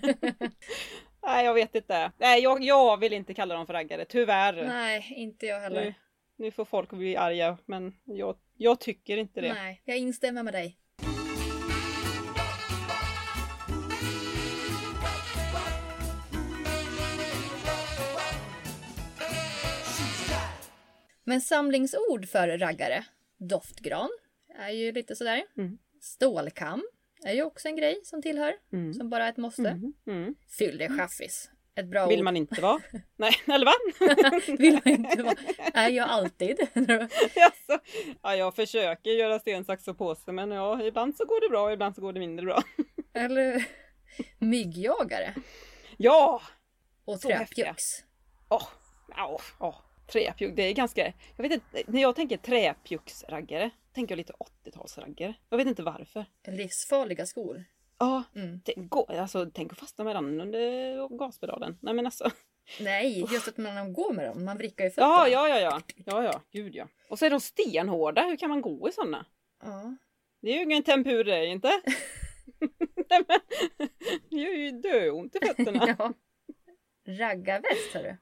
[1.25, 2.11] Nej, jag vet inte.
[2.17, 4.67] Nej, jag, jag vill inte kalla dem för raggare, tyvärr.
[4.67, 5.83] Nej, inte jag heller.
[5.85, 5.93] Nu,
[6.35, 9.53] nu får folk bli arga, men jag, jag tycker inte det.
[9.53, 10.77] Nej, jag instämmer med dig.
[21.29, 23.05] Men samlingsord för raggare.
[23.37, 24.09] Doftgran
[24.59, 25.43] är ju lite sådär.
[25.57, 25.77] Mm.
[26.01, 26.83] Stålkam
[27.25, 28.53] är ju också en grej som tillhör.
[28.73, 28.93] Mm.
[28.93, 29.69] Som bara är ett måste.
[29.69, 29.93] Mm.
[30.07, 30.35] Mm.
[30.57, 31.49] Fyllechaffis.
[31.75, 32.23] Ett bra Vill ord.
[32.23, 32.81] man inte vara?
[33.15, 33.73] Nej, eller va?
[34.57, 35.35] Vill man inte vara.
[35.73, 36.59] Är jag alltid.
[36.73, 37.79] alltså,
[38.21, 41.63] ja, jag försöker göra sten, sax och påse men ja, ibland så går det bra
[41.63, 42.63] och ibland så går det mindre bra.
[43.13, 43.65] Eller
[44.39, 45.35] myggjagare.
[45.97, 46.41] Ja!
[47.05, 47.83] Och träpjux.
[48.49, 48.67] Åh,
[49.17, 49.75] oh, oh,
[50.11, 51.13] Träpjuck, det är ganska...
[51.35, 54.33] Jag vet inte, när jag tänker träpjucksraggare tänker jag lite
[54.65, 55.33] 80-talsraggare.
[55.49, 56.25] Jag vet inte varför.
[56.47, 57.63] Livsfarliga skor.
[57.99, 58.61] Ja, Mm.
[58.75, 61.77] gå, alltså, tänk att fastna med den under gaspedalen.
[61.81, 62.31] Nej men alltså.
[62.79, 64.45] Nej, just att man går med dem.
[64.45, 65.07] Man vrickar ju fötterna.
[65.07, 65.81] Ja, ja, ja, ja.
[66.05, 66.87] Ja, ja, gud ja.
[67.09, 68.21] Och så är de stenhårda.
[68.25, 69.25] Hur kan man gå i sådana?
[69.63, 69.95] ja.
[70.41, 71.67] Det är ju ingen tempur det, inte?
[73.09, 73.39] Nej men,
[74.29, 75.95] det gör ju döont i fötterna.
[75.99, 76.13] ja.
[77.07, 78.15] Raggarväst hörru.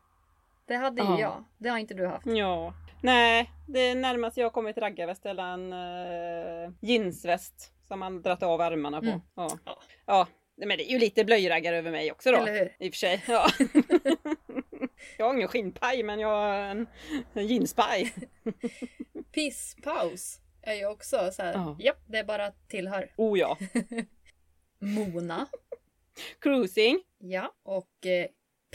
[0.67, 1.19] Det hade ju Ja.
[1.19, 1.43] jag.
[1.57, 2.25] Det har inte du haft.
[2.25, 2.73] Ja.
[3.01, 8.99] Nej, det närmaste jag kommit raggarväst är en uh, jeansväst som man dragit av ärmarna
[9.01, 9.07] på.
[9.07, 9.19] Mm.
[9.35, 9.57] Ja.
[9.65, 9.77] Ja.
[10.05, 12.37] ja, men det är ju lite blöjraggare över mig också då.
[12.37, 12.75] Eller hur?
[12.79, 13.23] I och för sig.
[13.27, 13.47] Ja.
[15.17, 16.87] jag har ingen skinnpaj men jag har en,
[17.33, 18.13] en jeanspaj.
[19.31, 21.53] Pisspaus är ju också så här.
[21.53, 21.77] Ja.
[21.79, 23.13] Japp, det är bara tillhör.
[23.17, 23.57] Oh ja.
[24.79, 25.47] Mona.
[26.39, 26.99] Cruising.
[27.17, 27.53] Ja.
[27.63, 28.27] Och eh,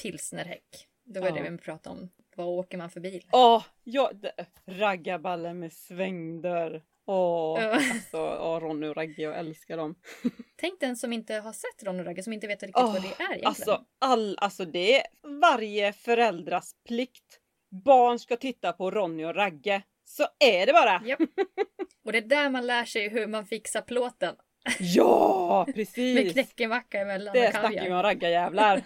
[0.02, 0.88] pilsnerhäck.
[1.12, 1.34] Det var Ja.
[1.34, 2.10] det vi pratade om.
[2.36, 3.26] Vad åker man för bil?
[3.32, 6.82] Åh, ja, det- raggarballe med svängdörr.
[7.06, 9.94] Åh, alltså, åh, Ronny och Ragge, jag älskar dem.
[10.56, 13.02] Tänk den som inte har sett Ron och Ragge, som inte vet riktigt Åh, vad
[13.02, 13.46] det är egentligen.
[13.46, 15.06] Alltså, all, alltså det är
[15.40, 17.38] varje föräldras plikt.
[17.84, 19.82] Barn ska titta på Ronny och Ragge.
[20.04, 21.02] Så är det bara.
[21.06, 21.20] Japp.
[22.04, 24.34] Och det är där man lär sig hur man fixar plåten.
[24.80, 26.32] Ja, Med precis.
[26.32, 28.82] knäckemacka emellan Det snackar vi om raggarjävlar.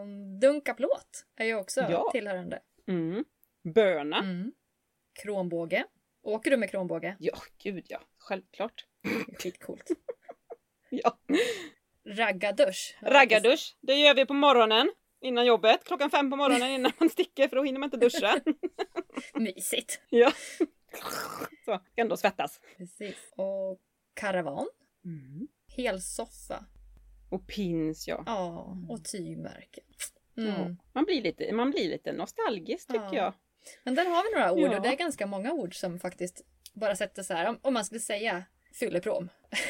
[0.00, 2.08] Um, dunka plåt är ju också Ja.
[2.12, 2.60] tillhörande.
[2.88, 3.24] Mm.
[3.74, 4.18] Böna.
[4.18, 4.52] Mm.
[5.22, 5.84] Kronbåge.
[6.22, 7.16] Åker du med kronbåge?
[7.18, 8.00] Ja, gud ja.
[8.18, 8.86] Självklart.
[9.42, 9.90] Skitcoolt.
[10.90, 11.18] Ja.
[12.06, 12.96] Raggardusch.
[13.02, 14.90] Raggardusch, det gör vi på morgonen.
[15.20, 18.40] Innan jobbet, klockan fem på morgonen innan man sticker för då hinner man inte duscha.
[19.34, 20.00] Mysigt.
[20.10, 20.32] Ja.
[21.64, 22.60] Så, ändå svettas.
[22.76, 23.16] Precis.
[23.36, 23.78] Och
[24.14, 24.68] karavan.
[25.04, 25.48] Mm.
[25.76, 26.64] Helsoffa.
[27.28, 28.22] Och pins ja.
[28.26, 29.84] Ja, och tygmärken.
[30.34, 30.42] ja.
[30.42, 30.76] Mm.
[30.92, 33.14] Man, blir lite, man blir lite nostalgisk tycker Ja.
[33.14, 33.32] jag.
[33.84, 34.76] Men där har vi några ord Ja.
[34.76, 36.42] och det är ganska många ord som faktiskt
[36.74, 37.48] bara sätter så här.
[37.48, 39.28] Om, om man skulle säga fyllepråm.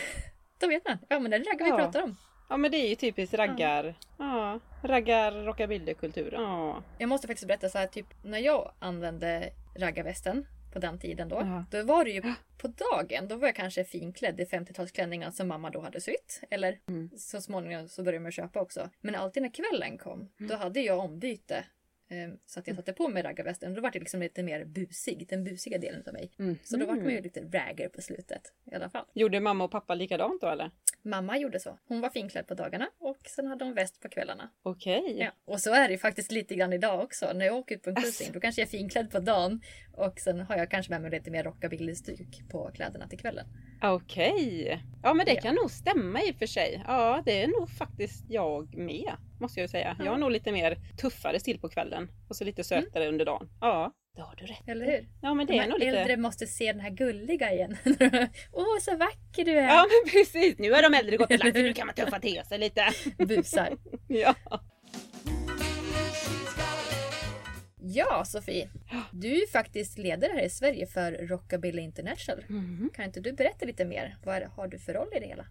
[0.59, 0.99] Då vet man.
[1.09, 1.77] Ja men det är raggar vi Ja.
[1.77, 2.17] pratar om.
[2.49, 3.95] Ja men det är ju typiskt raggar.
[4.19, 6.33] Ja, raggar rockabillykultur.
[6.33, 6.83] Ja.
[6.99, 11.37] Jag måste faktiskt berätta så här, typ när jag använde raggarvästen på den tiden då.
[11.37, 11.65] Ja.
[11.71, 12.23] Då var det ju
[12.59, 16.41] på dagen, då var jag kanske finklädd i 50-talsklänningar som mamma då hade sytt.
[16.51, 17.11] Eller Mm.
[17.19, 18.91] så småningom så började man köpa också.
[19.01, 20.49] Men alltid när kvällen kom, Mm.
[20.51, 21.65] då hade jag ombyte
[22.47, 25.27] Så att jag satte på mig raggarvästen och då var det liksom lite mer busig,
[25.29, 26.31] den busiga delen av mig.
[26.39, 26.59] Mm.
[26.65, 29.05] Så då var man ju lite ragger på slutet i alla fall.
[29.15, 30.71] Gjorde mamma och pappa likadant då eller?
[31.03, 31.79] Mamma gjorde så.
[31.89, 34.51] Hon var finklädd på dagarna och sen hade hon väst på kvällarna.
[34.63, 35.17] Okej.
[35.19, 35.31] Ja.
[35.45, 37.33] Och så är det ju faktiskt lite grann idag också.
[37.35, 39.61] När jag åker ut på en cruising då kanske jag är finklädd på dagen
[39.97, 43.47] och sen har jag kanske med mig lite mer rockabilly-stuk på kläderna till kvällen.
[43.83, 44.81] Okej.
[45.03, 45.41] Ja men det Ja.
[45.41, 46.83] kan nog stämma i och för sig.
[46.87, 49.13] Ja det är nog faktiskt jag med.
[49.41, 49.97] Måste jag ju säga.
[49.99, 52.09] Jag har nog lite mer tuffare stil på kvällen.
[52.29, 53.49] Och så lite sötare under dagen.
[53.61, 53.93] Ja.
[54.17, 55.09] Det har du rätt Eller hur?
[55.23, 55.99] Ja men det De är nog lite...
[55.99, 57.77] äldre måste se den här gulliga igen.
[58.53, 59.69] Åh, så vacker du är!
[59.69, 60.59] Ja men precis.
[60.59, 61.63] Nu har de äldre gått och lagt sig.
[61.63, 62.85] Nu kan man tuffa till sig lite.
[63.19, 63.77] Busar.
[64.09, 64.35] Ja.
[67.89, 68.69] Ja, Sofie.
[69.13, 72.45] Du är ju faktiskt ledare här i Sverige för Rockabilly International.
[72.49, 72.91] Mhm.
[72.95, 74.17] Kan inte du berätta lite mer?
[74.25, 75.47] Vad har du för roll i det hela?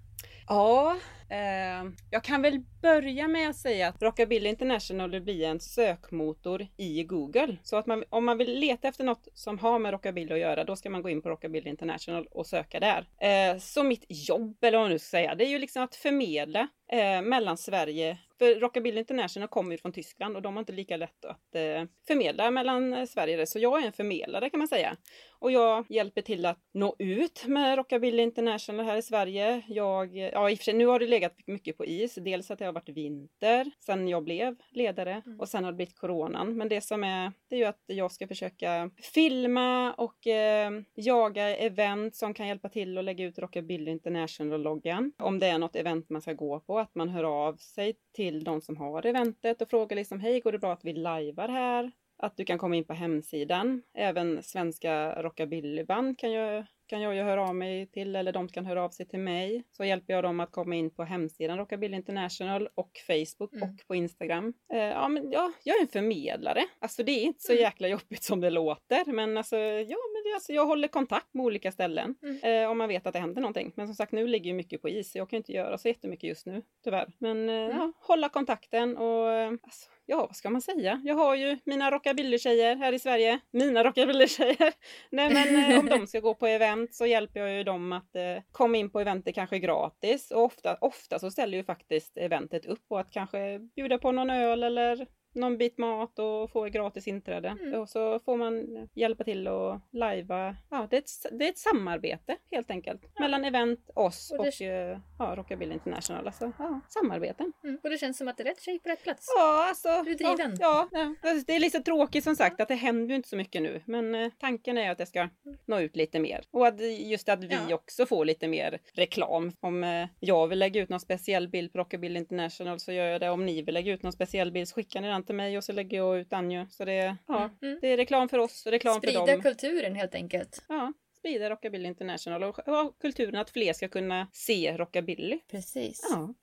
[0.47, 0.97] Ja,
[1.29, 6.67] eh, jag kan väl börja med att säga att Rockabilly International vill bli en sökmotor
[6.77, 7.58] i Google.
[7.63, 10.63] Så att man, om man vill leta efter något som har med rockabilly att göra,
[10.63, 13.08] då ska man gå in på Rockabilly International och söka där.
[13.21, 15.95] Eh, så mitt jobb, eller vad man nu ska säga, det är ju liksom att
[15.95, 20.73] förmedla eh, mellan Sverige för Rockabilly International kommer ju från Tyskland och de har inte
[20.73, 23.47] lika lätt att eh, förmedla mellan Sverige.
[23.47, 24.97] Så jag är en förmedlare kan man säga.
[25.39, 29.61] Och jag hjälper till att nå ut med Rockabilly International här i Sverige.
[29.67, 32.15] Jag, ja i och för sig, nu har det legat mycket på is.
[32.15, 35.39] Dels att det har varit vinter sen jag blev ledare Mm.
[35.39, 36.57] och sen har det blivit coronan.
[36.57, 41.57] Men det som är, det är ju att jag ska försöka filma och eh, jaga
[41.57, 45.11] event som kan hjälpa till att lägga ut Rockabilly International-loggan.
[45.17, 48.43] Om det är något event man ska gå på, att man hör av sig till
[48.43, 51.91] de som har eventet och frågar liksom hej, går det bra att vi lajvar här?
[52.17, 53.82] Att du kan komma in på hemsidan.
[53.93, 58.65] Även svenska rockabillyband kan jag, kan jag ju höra av mig till eller de kan
[58.65, 59.63] höra av sig till mig.
[59.71, 63.69] Så hjälper jag dem att komma in på hemsidan Rockabilly International och Facebook Mm.
[63.69, 64.54] och på Instagram.
[64.73, 66.63] Eh, ja, men ja, jag är en förmedlare.
[66.80, 67.62] Alltså det är inte så Mm.
[67.63, 69.12] jäkla jobbigt som det låter.
[69.12, 69.97] Men alltså, ja,
[70.33, 72.15] alltså, jag håller kontakt med olika ställen.
[72.23, 72.63] Mm.
[72.63, 73.71] Eh, om man vet att det händer någonting.
[73.75, 75.15] Men som sagt, nu ligger ju mycket på is.
[75.15, 77.07] Jag kan inte göra så jättemycket just nu, tyvärr.
[77.17, 77.77] Men eh, Mm.
[77.77, 81.01] ja, hålla kontakten och eh, alltså, Ja, vad ska man säga?
[81.05, 83.39] Jag har ju mina rockabilly-tjejer här i Sverige.
[83.51, 84.73] Mina rockabilly-tjejer.
[85.09, 88.15] Nej men eh, om de ska gå på event så hjälper jag ju dem att
[88.15, 90.31] eh, komma in på eventet kanske gratis.
[90.31, 94.29] Och ofta, ofta så ställer ju faktiskt eventet upp på att kanske bjuda på någon
[94.29, 97.57] öl eller någon bit mat och få gratis inträde.
[97.61, 97.79] Mm.
[97.81, 100.55] Och så får man hjälpa till och lajva.
[100.69, 103.01] Ja, det är ett, det är ett samarbete helt enkelt.
[103.19, 106.25] Mellan event, oss Och och, eh, ja, Rockabilly International.
[106.27, 107.53] Alltså, ja, samarbeten.
[107.63, 107.79] Mm.
[107.83, 109.33] Och det känns som att det är rätt tjej på rätt plats.
[109.37, 109.89] Ja, alltså.
[110.05, 110.57] Du är driven.
[110.59, 111.29] Ja, ja, ja.
[111.29, 113.81] Alltså, Det är lite tråkigt som sagt att det händer ju inte så mycket nu.
[113.85, 115.29] Men eh, tanken är att det ska
[115.65, 116.43] nå ut lite mer.
[116.51, 117.75] Och att just att vi Ja.
[117.75, 119.51] också får lite mer reklam.
[119.59, 123.21] Om eh, jag vill lägga ut någon speciell bild på Rockabilly International så gör jag
[123.21, 123.29] det.
[123.29, 125.63] Om ni vill lägga ut någon speciell bild så skickar ni den till mig och
[125.63, 126.65] så lägger jag ut ju.
[126.69, 127.79] Så det, ja, Mm.
[127.81, 129.41] det är reklam för oss och reklam för Sprida dem.
[129.41, 130.63] kulturen helt enkelt.
[130.69, 132.59] Ja, sprida Rockabilly International och
[132.99, 135.39] kulturen att fler ska kunna se Rockabilly.
[135.51, 136.07] Precis.
[136.11, 136.33] Ja.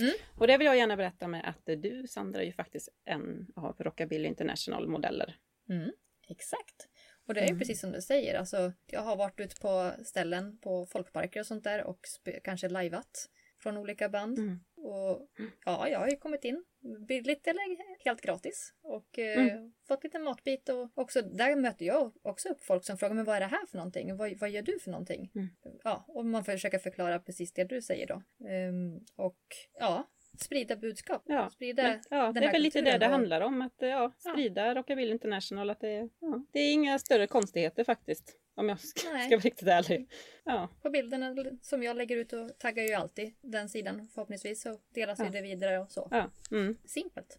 [0.00, 0.12] Mm.
[0.38, 3.76] Och det vill jag gärna berätta med att du Sandra är ju faktiskt en av
[3.78, 5.36] Rockabilly International modeller.
[5.68, 5.90] Mm,
[6.28, 6.88] exakt.
[7.26, 7.58] Och det är ju Mm.
[7.58, 8.38] precis som du säger.
[8.38, 12.00] Alltså, jag har varit ute på ställen på folkparker och sånt där och
[12.44, 14.38] kanske lajvat från olika band.
[14.84, 14.92] Mm.
[14.92, 15.28] Och
[15.64, 16.64] ja, jag har ju kommit in
[17.08, 19.72] billigt eller helt gratis och eh, Mm.
[19.88, 23.36] fått lite matbit och också där möter jag också upp folk som frågar men vad
[23.36, 24.16] är det här för någonting?
[24.16, 25.30] Vad, vad gör du för någonting?
[25.34, 25.48] Mm.
[25.84, 28.22] Ja, och man får försöka förklara precis det du säger då.
[28.48, 29.38] Ehm, och
[29.78, 31.22] ja, sprida budskap.
[31.26, 33.62] Ja, Sprida Men, ja, det är väl lite det det handlar om.
[33.62, 35.70] Att eh, ja, sprida Rockabilly International.
[35.70, 38.36] Att det, ja, det är inga större konstigheter faktiskt.
[38.60, 39.26] Om jag ska, Nej.
[39.26, 40.10] ska vara riktigt ärlig.
[40.44, 44.76] Ja, på bilderna som jag lägger ut och taggar ju alltid den sidan förhoppningsvis så
[44.94, 45.28] delas Ja.
[45.32, 46.08] det vidare och så.
[46.10, 47.38] ja, mm, Simpelt.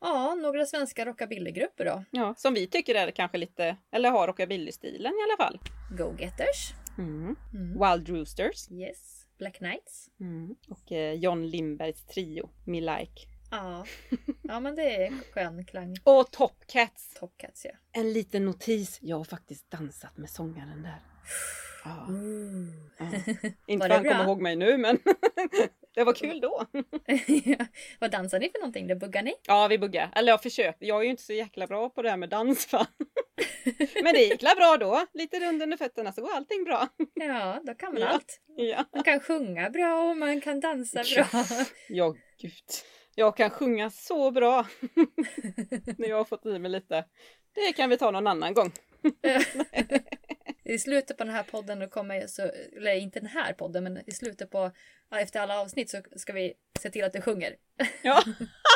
[0.00, 2.04] Ja, några svenska rockabillygrupper då.
[2.10, 2.34] ja.
[2.38, 5.58] Som vi tycker är kanske lite, eller har Rockabilly-stilen i alla fall.
[5.98, 6.72] Go-Getters.
[6.98, 7.36] Mm.
[7.54, 7.72] Mm.
[7.80, 8.70] Wild Roosters.
[8.70, 9.26] Yes.
[9.38, 10.08] Black Knights.
[10.20, 10.54] Mm.
[10.68, 13.12] Och eh, John Lindbergs trio, Me Like.
[13.50, 13.84] Ja.
[14.42, 15.96] ja, men det är skön klang.
[16.04, 17.14] Och Top Cats.
[17.14, 17.70] Top Cats ja.
[17.92, 18.98] En liten notis.
[19.02, 21.00] Jag har faktiskt dansat med sångaren där.
[21.84, 22.06] Ja.
[22.98, 23.06] ja.
[23.66, 24.98] Inte för det han kommer ihåg mig nu men
[25.94, 26.66] det var kul då.
[27.98, 28.86] Vad dansar ni för någonting?
[28.86, 29.34] Det buggar ni?
[29.46, 30.10] Ja vi buggar.
[30.16, 30.86] Eller jag försökte.
[30.86, 32.86] Jag är ju inte så jäkla bra på det här med dans va.
[34.02, 35.06] Men det gick bra då.
[35.14, 36.88] Lite rund under fötterna så går allting bra.
[37.14, 38.08] Ja, då kan man Ja.
[38.08, 38.40] allt.
[38.56, 41.26] Ja, Man kan sjunga bra och man kan dansa Ja.
[41.32, 41.44] bra.
[41.88, 42.52] ja gud.
[43.18, 44.66] Jag kan sjunga så bra.
[45.98, 47.04] När jag har fått i mig lite.
[47.54, 48.72] Det kan vi ta någon annan gång.
[50.64, 52.42] I slutet på den här podden, då kommer så,
[52.76, 54.70] eller inte den här podden, men i slutet på,
[55.16, 57.56] efter alla avsnitt så ska vi se till att du sjunger.
[58.02, 58.22] Ja.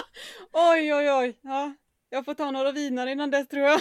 [0.52, 1.38] Oj oj oj.
[1.42, 1.74] Ja.
[2.08, 3.80] Jag får ta några viner innan dess tror jag.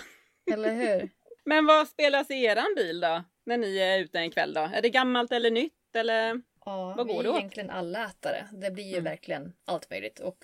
[0.54, 1.10] Eller hur?
[1.45, 3.24] Men vad spelas i eran bil då?
[3.45, 4.62] När ni är ute en kväll då?
[4.62, 6.41] Är det gammalt eller nytt eller?
[6.65, 7.38] Ja, Vad vi går är det åt?
[7.39, 8.47] egentligen allätare.
[8.54, 9.04] Det blir ju Mm.
[9.04, 10.19] verkligen allt möjligt.
[10.19, 10.38] Och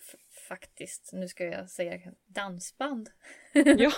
[0.47, 3.09] faktiskt, nu ska jag säga dansband.
[3.53, 3.91] Ja.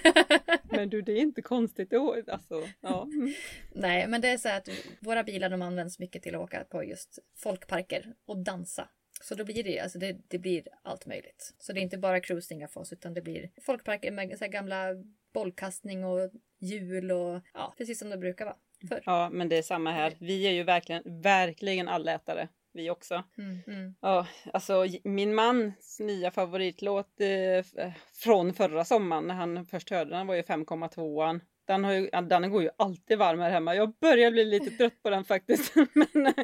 [0.70, 1.92] Men du, det är inte konstigt.
[2.28, 3.02] Alltså, ja.
[3.02, 3.34] Mm.
[3.72, 4.68] Nej, men det är så att
[5.00, 8.88] våra bilar de används mycket till att åka på just folkparker och dansa.
[9.22, 11.54] Så då blir det, alltså det, det blir allt möjligt.
[11.58, 14.52] Så det är inte bara cruising för oss utan det blir folkparker med så här
[14.52, 14.86] gamla
[15.34, 18.56] bollkastning och hjul och ja, precis som det brukar vvara
[18.88, 19.02] förr.
[19.06, 20.12] ja, men det är samma här.
[20.20, 22.48] Vi är ju verkligen, verkligen allätare.
[22.74, 23.22] Vi också.
[23.38, 23.94] Mm, mm.
[24.00, 30.10] Ja, alltså min mans nya favoritlåt eh, f- från förra sommaren när han först hörde
[30.10, 31.40] den var ju 5,2an.
[31.66, 33.74] Den, har ju, den går ju alltid varm här hemma.
[33.74, 35.74] Jag börjar bli lite trött på den faktiskt.
[36.14, 36.34] men,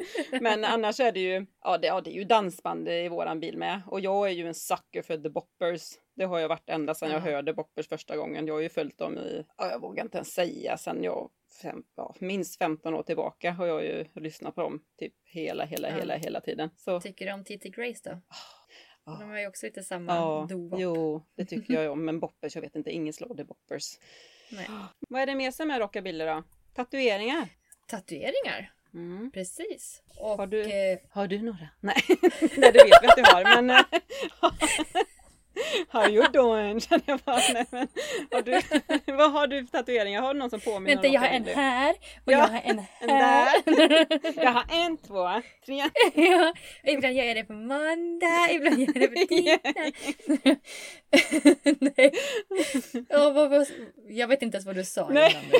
[0.41, 3.57] men annars är det ju, ja det, ja det är ju dansband i våran bil
[3.57, 3.81] med.
[3.87, 5.81] Och jag är ju en sucker för The Boppers.
[6.15, 7.31] Det har jag varit ända sedan jag Ja.
[7.31, 8.47] hörde Boppers första gången.
[8.47, 11.29] Jag har ju följt dem i, ja, jag vågar inte ens säga, sedan jag
[11.61, 15.89] fem, ja, minst 15 år tillbaka har jag ju lyssnat på dem typ hela, hela,
[15.89, 15.95] Ja.
[15.95, 16.69] hela, hela tiden.
[16.77, 18.21] Så Tycker du om TT Grace då?
[19.05, 19.17] ja.
[19.19, 20.79] De har ju också lite samma Ja, doo-wop.
[20.79, 22.05] jo, det tycker jag om.
[22.05, 23.99] Men boppers, jag vet inte, ingen slår det boppers.
[24.51, 24.67] Nej.
[25.09, 26.43] Vad är det mer som är rockabilly då?
[26.73, 27.49] Tatueringar?
[27.87, 29.31] Tatueringar, Mm.
[29.31, 30.01] precis.
[30.19, 31.69] Och Har du- eh, Har du några?
[31.79, 31.95] Nej,
[32.57, 33.83] Nej det vet vi att du har, men...
[35.89, 36.79] How you doing?
[36.79, 37.41] Känner jag bara.
[37.53, 37.87] Nej, men,
[38.31, 38.61] har du,
[39.13, 40.21] vad har du för tatueringar?
[40.21, 42.61] Har du någon som påminner vänta, om jag har en här och Ja, jag har
[42.63, 43.61] en En här.
[43.65, 44.19] där.
[44.43, 45.75] Jag har en, två, tre.
[46.15, 49.73] ja, ibland gör jag det på måndag, ibland gör jag det på tisdag.
[51.79, 52.11] Nej.
[53.09, 53.67] Ja, vad, vad,
[54.09, 55.31] jag vet inte ens vad du sa Nej.
[55.31, 55.59] innan nu.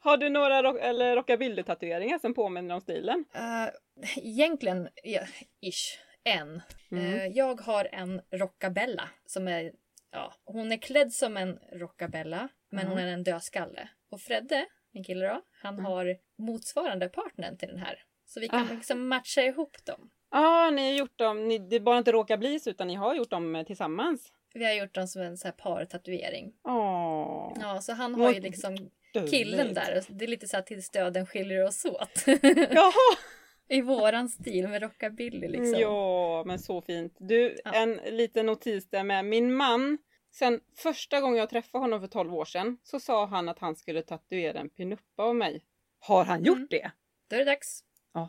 [0.00, 3.24] Har du några rock, eller rockabilly-tatueringar som påminner om stilen?
[3.36, 3.68] Uh,
[4.16, 5.20] egentligen, ja,
[5.62, 6.62] ish, en.
[6.90, 7.14] Mm.
[7.14, 9.72] Eh, jag har en rockabella som är,
[10.10, 13.88] ja, hon är klädd som en rockabella men hon är en dödskalle.
[14.10, 15.84] Och Fredde, min kille då, han Mm.
[15.84, 18.02] har motsvarande partnern till den här.
[18.26, 18.74] Så vi kan Ah.
[18.74, 20.10] liksom matcha ihop dem.
[20.30, 22.94] Ja, ah, ni har gjort dem, ni, det bara inte råkar bli så utan ni
[22.94, 24.32] har gjort dem eh, tillsammans.
[24.54, 26.52] Vi har gjort dem som en så här partatuering.
[26.64, 28.90] Åh, Ja, så han har ju liksom
[29.30, 30.02] killen där.
[30.08, 32.24] Det är lite så här tills döden skiljer oss åt.
[32.70, 32.92] Jaha!
[33.68, 35.80] I våran stil med rockabilly liksom.
[35.80, 37.16] Ja, men så fint.
[37.18, 37.72] Du, Ja.
[37.72, 39.24] en liten notis där med.
[39.24, 39.98] Min man,
[40.34, 43.76] sen första gången jag träffade honom för 12 år sedan, så sa han att han
[43.76, 45.64] skulle tatuera en pinuppa av mig.
[45.98, 46.68] Har han gjort Mm.
[46.70, 46.90] det?
[47.30, 47.80] Då är det dags.
[48.14, 48.28] Ja.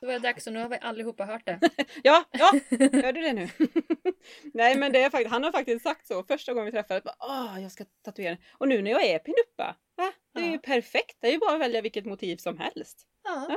[0.00, 1.60] Då är det dags och nu har vi allihopa hört det.
[2.02, 3.48] Ja, ja, hör du det nu?
[4.54, 7.02] Nej, men det är faktiskt, han har faktiskt sagt så första gången vi träffades.
[7.20, 8.36] Åh, jag ska tatuera.
[8.52, 10.12] Och nu när jag är pinuppa, va?
[10.34, 10.58] Det är ju Ja.
[10.58, 11.16] perfekt.
[11.20, 13.06] Det är ju bara att välja vilket motiv som helst.
[13.24, 13.56] Ja, Ja,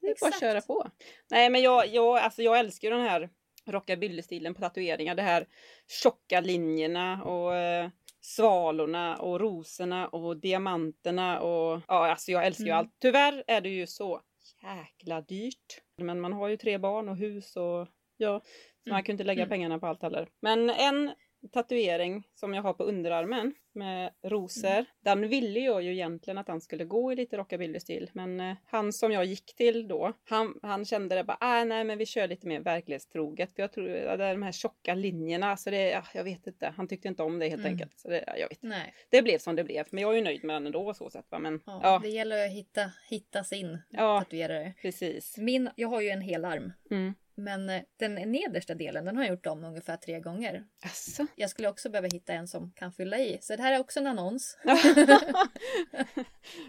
[0.00, 0.90] Det är bara att köra på.
[1.30, 3.28] Nej men jag, jag, alltså jag älskar ju den här
[3.66, 5.14] rockabilly-stilen på tatueringar.
[5.14, 5.46] Det här
[6.02, 12.70] tjocka linjerna och eh, svalorna och rosorna och diamanterna och ja, alltså jag älskar ju
[12.70, 12.78] Mm.
[12.78, 12.94] allt.
[13.00, 14.20] Tyvärr är det ju så
[14.62, 15.80] jäkla dyrt.
[15.96, 18.40] Men man har ju tre barn och hus och ja,
[18.84, 19.04] så man Mm.
[19.04, 19.48] kan ju inte lägga Mm.
[19.50, 20.28] pengarna på allt heller.
[20.40, 21.10] Men en
[21.52, 24.84] tatuering som jag har på underarmen med rosor.
[25.00, 28.10] Den ville jag ju egentligen att han skulle gå i lite rockabilly-stil.
[28.12, 31.84] Men eh, han som jag gick till då, han, han kände det bara, ah, nej
[31.84, 33.52] men vi kör lite mer verklighetstroget.
[33.54, 36.46] För jag tror att det är de här tjocka linjerna, så det, ja, jag vet
[36.46, 36.72] inte.
[36.76, 37.72] Han tyckte inte om det helt Mm.
[37.72, 37.98] enkelt.
[37.98, 38.62] Så det, ja, jag vet.
[38.62, 38.94] nej.
[39.10, 39.86] det blev som det blev.
[39.90, 41.26] Men jag är ju nöjd med den ändå så sett.
[41.30, 41.38] Va?
[41.38, 44.20] Men Ja, ja, Det gäller att hitta, hitta sin Ja.
[44.20, 44.72] tatuerare.
[44.82, 45.36] precis.
[45.38, 46.72] Min, jag har ju en hel arm.
[46.90, 47.14] Mm.
[47.44, 50.64] Men eh, den nedersta delen den har jag gjort om ungefär tre gånger.
[50.84, 51.26] Alltså.
[51.36, 53.38] Jag skulle också behöva hitta en som kan fylla i.
[53.40, 54.58] Så det här är också en annons.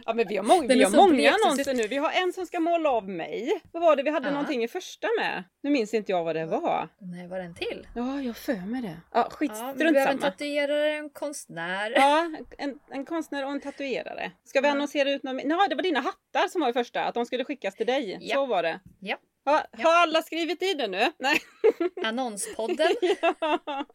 [0.05, 1.87] ja men vi har, må- vi har många blek så annonser nu.
[1.87, 3.61] Vi har en som ska måla av mig.
[3.71, 4.31] Vad var det vi hade Ja.
[4.31, 5.43] någonting i första med?
[5.63, 6.89] Nu minns inte jag vad det var.
[6.99, 7.87] Nej, var det en till?
[7.95, 8.97] Ja, jag för mig det.
[9.13, 10.31] Ja, skit, Ja, vi strunt behöver en samma.
[10.31, 11.91] tatuerare, en konstnär.
[11.95, 14.31] Ja, en, en konstnär och en tatuerare.
[14.43, 14.71] Ska vi Ja.
[14.71, 15.35] annonsera ut någon?
[15.35, 17.03] Nej, det var dina hattar som var i första.
[17.03, 18.17] Att de skulle skickas till dig.
[18.21, 18.35] Ja.
[18.35, 18.79] Så var det.
[18.99, 19.17] Ja.
[19.45, 19.83] Ha, Ja.
[19.83, 21.11] Har alla skrivit i det nu?
[21.19, 21.39] Nej.
[22.05, 22.87] Annonspodden.
[23.21, 23.85] ja.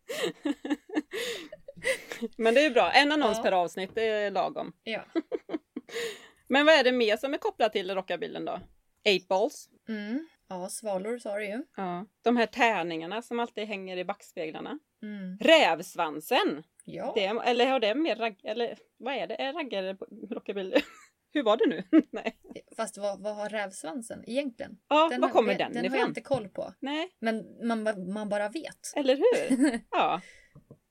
[2.36, 2.90] Men det är bra.
[2.92, 3.42] En annons Ja.
[3.42, 4.72] per avsnitt, det är lagom.
[4.82, 5.04] Ja.
[6.48, 8.60] Men vad är det mer som är kopplat till rockabilden då?
[9.04, 9.68] Eight balls.
[9.88, 10.28] Mm.
[10.48, 11.62] Ja, svalor sa du ju.
[11.76, 12.06] Ja.
[12.22, 14.78] De här tärningarna som alltid hänger i backspeglarna.
[15.02, 15.38] Mm.
[15.40, 16.62] Rävsvansen!
[16.84, 17.12] Ja.
[17.14, 18.40] Det, eller har det mer ragg...
[18.44, 19.34] Eller vad är det?
[19.34, 19.96] Är raggare
[20.30, 20.76] rockabilly?
[21.32, 22.02] Hur var det nu?
[22.10, 22.36] Nej.
[22.76, 24.72] Fast vad, vad har rävsvansen egentligen?
[24.88, 26.74] Ja, Den var har- kommer det- den, Den har jag inte koll på.
[26.80, 28.92] Nej, Men man, man bara vet.
[28.96, 29.80] eller hur?
[29.90, 30.20] Ja.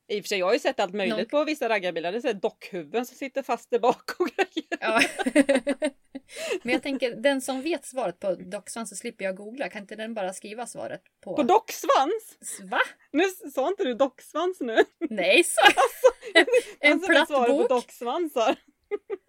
[0.07, 2.11] I och för sig, jag har ju sett allt möjligt Någon- på vissa raggarbilar.
[2.11, 4.77] Det är dockhuvuden som sitter fast där bak och grejer.
[4.79, 5.01] Ja.
[6.63, 9.69] Men jag tänker, den som vet svaret på docksvans så slipper jag googla.
[9.69, 11.35] Kan inte den bara skriva svaret på...
[11.35, 12.37] På docksvans?
[12.71, 12.79] Va?
[13.11, 13.23] Nu
[13.53, 14.77] sa inte du docksvans nu?
[15.09, 15.61] Nej, så.
[16.79, 17.69] en Alltså, är platt på bok.
[17.69, 18.55] docksvansar.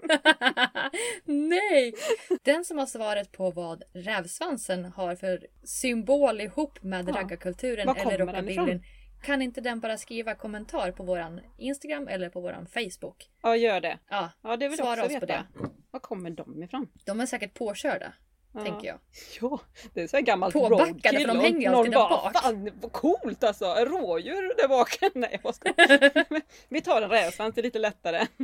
[1.25, 1.95] Nej!
[2.43, 7.15] Den som har svaret på vad rävsvansen har för symbol ihop med Ja.
[7.15, 8.83] raggarkulturen eller rockabillyn.
[9.23, 13.31] Kan inte den bara skriva kommentar på våran Instagram eller på våran Facebook?
[13.43, 13.99] Ja, gör det.
[14.11, 15.47] Ja, Ja, det vill Svara också oss på veta.
[15.91, 16.89] Var kommer de ifrån?
[17.07, 18.13] de är säkert påkörda,
[18.57, 18.65] Ja.
[18.65, 18.99] tänker jag.
[19.41, 19.61] Ja,
[19.95, 22.33] det är så här gammalt Påbackade, roadkill för de hänger alltid där bak.
[22.37, 23.65] Fan, vad coolt alltså!
[23.65, 24.99] Rådjur där bak.
[25.15, 26.43] Nej, jag skojar.
[26.69, 28.27] Vi tar en rävsvans, det är lite lättare.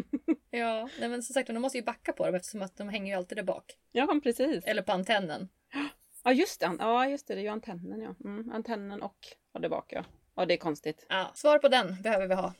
[0.55, 3.13] Ja, nej, men som sagt de måste ju backa på dem eftersom att de hänger
[3.13, 3.65] ju alltid där bak.
[3.93, 4.65] Ja, precis.
[4.65, 5.49] Eller på antennen.
[6.25, 6.77] Ja, just det.
[6.79, 7.35] Ja, just det.
[7.35, 8.15] Det är ju antennen, ja.
[8.25, 9.19] Mm, antennen och
[9.53, 10.05] ja, det bak, ja.
[10.37, 11.07] Ja, det är konstigt.
[11.09, 12.53] Ja, svar på den behöver vi ha.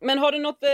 [0.00, 0.68] Men har du något eh,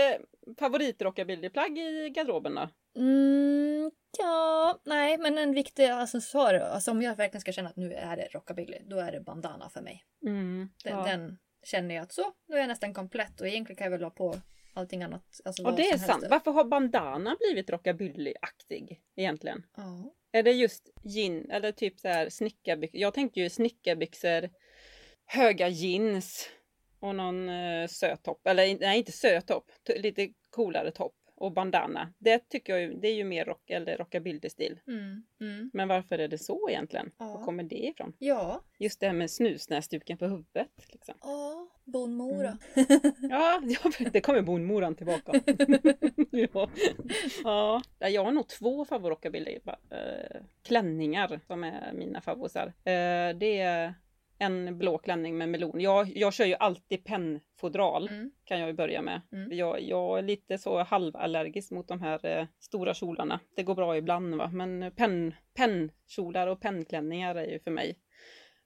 [0.59, 2.69] favoritrockabillyplagg i garderoben då?
[3.01, 6.53] Mm, ja, nej, men en viktig accessoar.
[6.53, 9.69] Alltså om jag verkligen ska känna att nu är det rockabilly, då är det bandana
[9.69, 10.05] för mig.
[10.25, 11.03] Mm, Den, ja.
[11.05, 14.03] den känner jag att så, nu är jag nästan komplett och egentligen kan jag väl
[14.03, 14.35] ha på
[14.73, 15.41] allting annat.
[15.45, 16.05] Alltså Och det är som helst.
[16.05, 16.25] sant.
[16.29, 19.63] Varför har bandana blivit rockabilly-aktig egentligen?
[19.77, 20.13] Ja.
[20.31, 22.99] Är det just gin eller typ så här snickarbyxor?
[23.01, 24.49] Jag tänkte ju snickarbyxor,
[25.25, 26.49] höga jeans
[26.99, 28.47] och någon eh, söt topp.
[28.47, 29.71] Eller nej, inte söt topp.
[29.97, 32.13] Lite coolare topp och bandana.
[32.17, 34.79] Det tycker jag ju, det är ju mer rock eller rockabilly-stil.
[34.87, 35.71] Mm, mm.
[35.73, 37.11] Men varför är det så egentligen?
[37.17, 37.25] Ja.
[37.25, 38.13] Var kommer det ifrån?
[38.19, 40.69] Ja, Just det här med snusnäsduken på huvudet.
[40.87, 41.15] Liksom.
[41.21, 42.57] ja, bonmora.
[43.29, 45.31] Ja, ja, det kommer bonmoran tillbaka.
[46.31, 46.69] ja.
[47.43, 47.81] Ja.
[47.99, 52.67] Ja, Jag har nog två favoritrockabilly eh, klänningar som är mina favosar.
[52.67, 53.93] Eh, det är
[54.37, 55.79] en blå klänning med melon.
[55.81, 58.31] Jag, jag kör ju alltid pennfodral Mm.
[58.43, 59.21] kan jag ju börja med.
[59.31, 59.57] Mm.
[59.57, 63.39] Jag, jag är lite så halvallergisk mot de här eh, stora kjolarna.
[63.55, 67.97] Det går bra ibland va, men penn, pennkjolar och pennklänningar är ju för mig.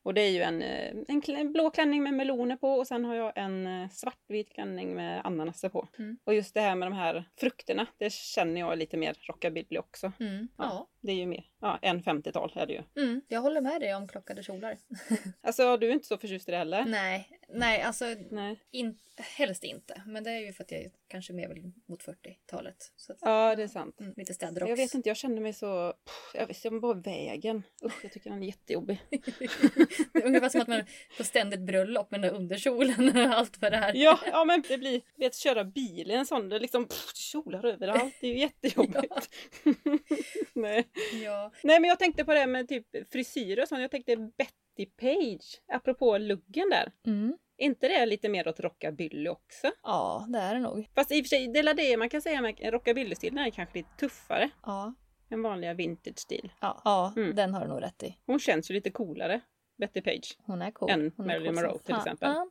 [0.03, 3.15] Och det är ju en, eh, en, blå klänning med meloner på och sen har
[3.15, 5.87] jag en eh, svartvit klänning med ananaser på.
[5.97, 6.17] Mm.
[6.23, 10.11] Och just det här med de här frukterna, det känner jag lite mer rockabilly också.
[10.19, 10.47] Mm.
[10.57, 10.87] Ja.
[11.01, 13.03] Det är ju mer, ja, en 50-tal är det ju.
[13.03, 13.21] Mm.
[13.27, 14.77] Jag håller med dig om klockade kjolar.
[15.41, 16.85] Alltså du är inte så förtjust i det heller?
[16.85, 18.59] Nej, nej, alltså Nej.
[18.71, 20.01] in, helst inte.
[20.05, 22.91] Men det är ju för att jag är kanske mer väl mot 40-talet.
[22.95, 23.99] Så att, Ja, det är sant.
[23.99, 24.69] mm, lite städrocks.
[24.69, 25.93] Jag vet inte, jag känner mig så...
[26.05, 27.63] pff, Jag vet jag bara vägen.
[27.85, 29.01] Usch, jag tycker den är jättejobbig.
[30.13, 30.81] Det är Ungefär som att man
[31.17, 33.95] på ständigt bröllop med den där underkjolen och allt vad det är.
[33.95, 35.01] Ja, ja men det blir...
[35.15, 38.15] Vet, köra bil i en sån, det är liksom pff, kjolar överallt.
[38.21, 39.29] Det är ju jättejobbigt.
[40.53, 40.87] Nej.
[41.23, 41.51] Ja.
[41.63, 43.81] Nej, men jag tänkte på det här med typ frisyrer och sånt.
[43.81, 46.91] Jag tänkte Betty Page, apropå luggen där.
[47.05, 47.37] Mm.
[47.57, 49.71] Inte det lite mer åt rockabilly också?
[49.83, 50.87] ja, det är det nog.
[50.95, 53.77] Fast i och för sig, det är det man kan säga med rockabilly-stilen är kanske
[53.77, 54.93] lite tuffare Ja,
[55.31, 56.51] än vanliga vintage-stil.
[56.61, 57.35] ja, ja Mm.
[57.35, 58.17] den har du nog rätt i.
[58.25, 59.41] Hon känns ju lite coolare,
[59.79, 60.37] Betty Page.
[60.39, 60.89] Hon är cool.
[60.89, 62.29] Än Hon Marilyn cool Monroe, till exempel.
[62.29, 62.47] Ja.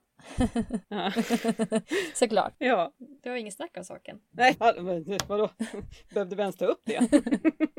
[0.89, 1.13] Ja.
[2.15, 2.55] Såklart.
[2.59, 2.93] ja.
[3.23, 4.21] Det var inget snack om saken.
[4.31, 4.57] Nej,
[5.29, 5.51] vadå?
[6.15, 7.09] Behövde vi ens ta upp det?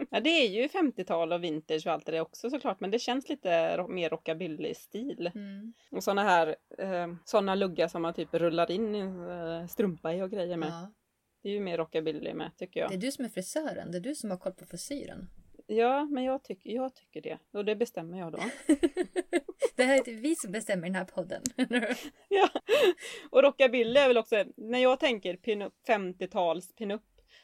[0.09, 2.99] ja, det är ju 50-tal och vintage och allt det där också såklart, men det
[2.99, 5.31] känns lite mer rockabilly-stil.
[5.35, 5.73] Mm.
[5.91, 10.31] Och såna här, eh, såna luggar som man typ rullar in eh, strumpa i och
[10.31, 10.69] grejer med.
[10.69, 10.91] Ja.
[11.43, 12.89] Det är ju mer rockabilly med, tycker jag.
[12.89, 13.91] Det är du som är frisören.
[13.91, 15.29] Det är du som har koll på frisyren.
[15.72, 17.38] Ja, men jag, tycker jag tycker det.
[17.51, 18.38] Och det bestämmer jag då.
[19.76, 21.41] Det här är inte vi som bestämmer den här podden.
[22.30, 22.49] ja.
[23.30, 27.01] Och rockabilly är väl också, när jag tänker pin-up, 50-tals pinup,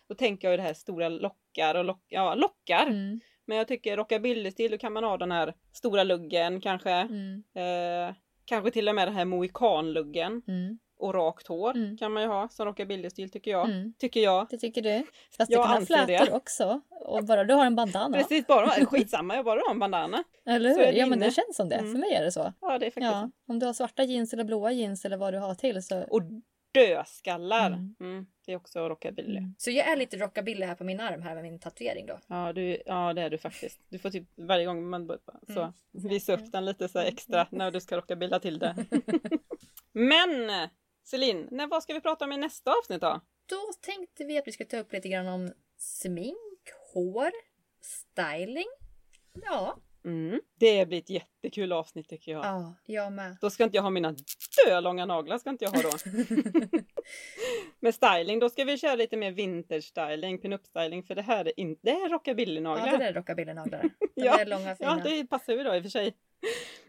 [0.07, 2.87] då tänker jag ju det här stora lockar och lock, ja, lockar.
[2.87, 3.19] Mm.
[3.45, 6.91] Men jag tycker rockabilly-stil, då kan man ha den här stora luggen kanske.
[6.91, 7.43] Mm.
[7.53, 8.15] Eh,
[8.45, 10.41] kanske till och med den här mohikanluggen.
[10.47, 10.79] Mm.
[11.05, 11.97] Och rakt hår Mm.
[11.97, 13.69] kan man ju ha som rockabilly-stil tycker jag.
[13.69, 13.93] Mm.
[13.99, 14.47] Tycker jag.
[14.49, 15.03] Det tycker du?
[15.37, 16.17] Fast Jag du kan ha anser det.
[16.17, 16.81] flätor också.
[16.89, 18.17] Och bara du har en bandana.
[18.17, 20.23] Precis, bara skitsamma, jag bara har en bandana.
[20.45, 20.91] Eller hur?
[20.99, 21.75] Ja men det känns som det.
[21.75, 21.91] Mm.
[21.91, 22.53] För mig är det så.
[22.61, 25.33] Ja, det är faktiskt Ja, om du har svarta jeans eller blåa jeans eller vad
[25.33, 26.01] du har till så...
[26.03, 26.21] Och
[26.73, 27.67] dödskallar.
[27.67, 27.95] Mm.
[27.99, 28.25] Mm.
[28.45, 29.37] Det är också rockabilly.
[29.37, 29.55] Mm.
[29.57, 32.19] Så jag är lite rockabilly här på min arm här med min tatuering då.
[32.27, 33.79] Ja, du, ja, det är du faktiskt.
[33.89, 35.17] Du får typ varje gång man bara-
[35.53, 35.73] så Mm.
[35.91, 38.75] visa upp den lite så extra när du ska rockabilla till det.
[39.93, 40.29] Men
[41.05, 43.21] Celine, när, vad ska vi prata om i nästa avsnitt då?
[43.45, 47.31] Då tänkte vi att vi skulle ta upp lite grann om smink, hår,
[47.81, 48.67] styling.
[49.43, 50.41] Ja, Mm.
[50.59, 52.45] Det blir ett jättekul avsnitt tycker jag.
[52.45, 53.37] ja jag med.
[53.41, 54.15] Då ska inte jag ha mina
[54.65, 55.89] dölånga naglar ska inte jag ha då.
[57.79, 61.45] Med styling, då ska vi köra lite mer vintage styling, pinup styling för det här
[61.45, 62.87] är inte, det är rockabilly naglar.
[62.87, 63.81] Ja, det där är rockabilly-naglar.
[63.81, 63.89] De
[64.25, 65.01] Ja, är långa fina.
[65.05, 66.15] Ja, det passar ju då i och för sig.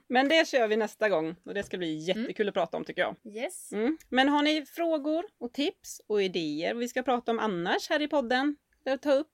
[0.09, 3.03] Men det kör vi nästa gång och det ska bli jättekul att prata om tycker
[3.03, 3.17] jag.
[3.37, 3.73] Yes.
[3.73, 3.99] Mm.
[4.09, 8.09] Men har ni frågor och tips och idéer vi ska prata om annars här i
[8.09, 9.33] podden, eller ta upp,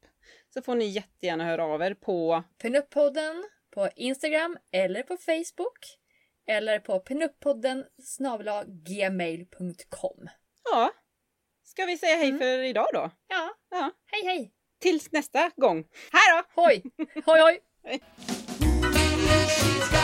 [0.54, 3.42] så får ni jättegärna höra av er på Pinup-podden
[3.74, 5.98] på Instagram eller på Facebook.
[6.46, 7.84] Eller på pinuppodden
[8.88, 10.28] gmail.com.
[10.70, 10.90] Ja,
[11.64, 12.38] ska vi säga hej Mm.
[12.40, 13.10] för idag då?
[13.28, 14.52] Ja, Ja, hej hej!
[14.80, 15.84] tills nästa gång.
[16.12, 16.62] Hej då!
[16.62, 16.82] Hoj!
[17.26, 17.60] Hoj hoj!
[19.90, 20.01] Got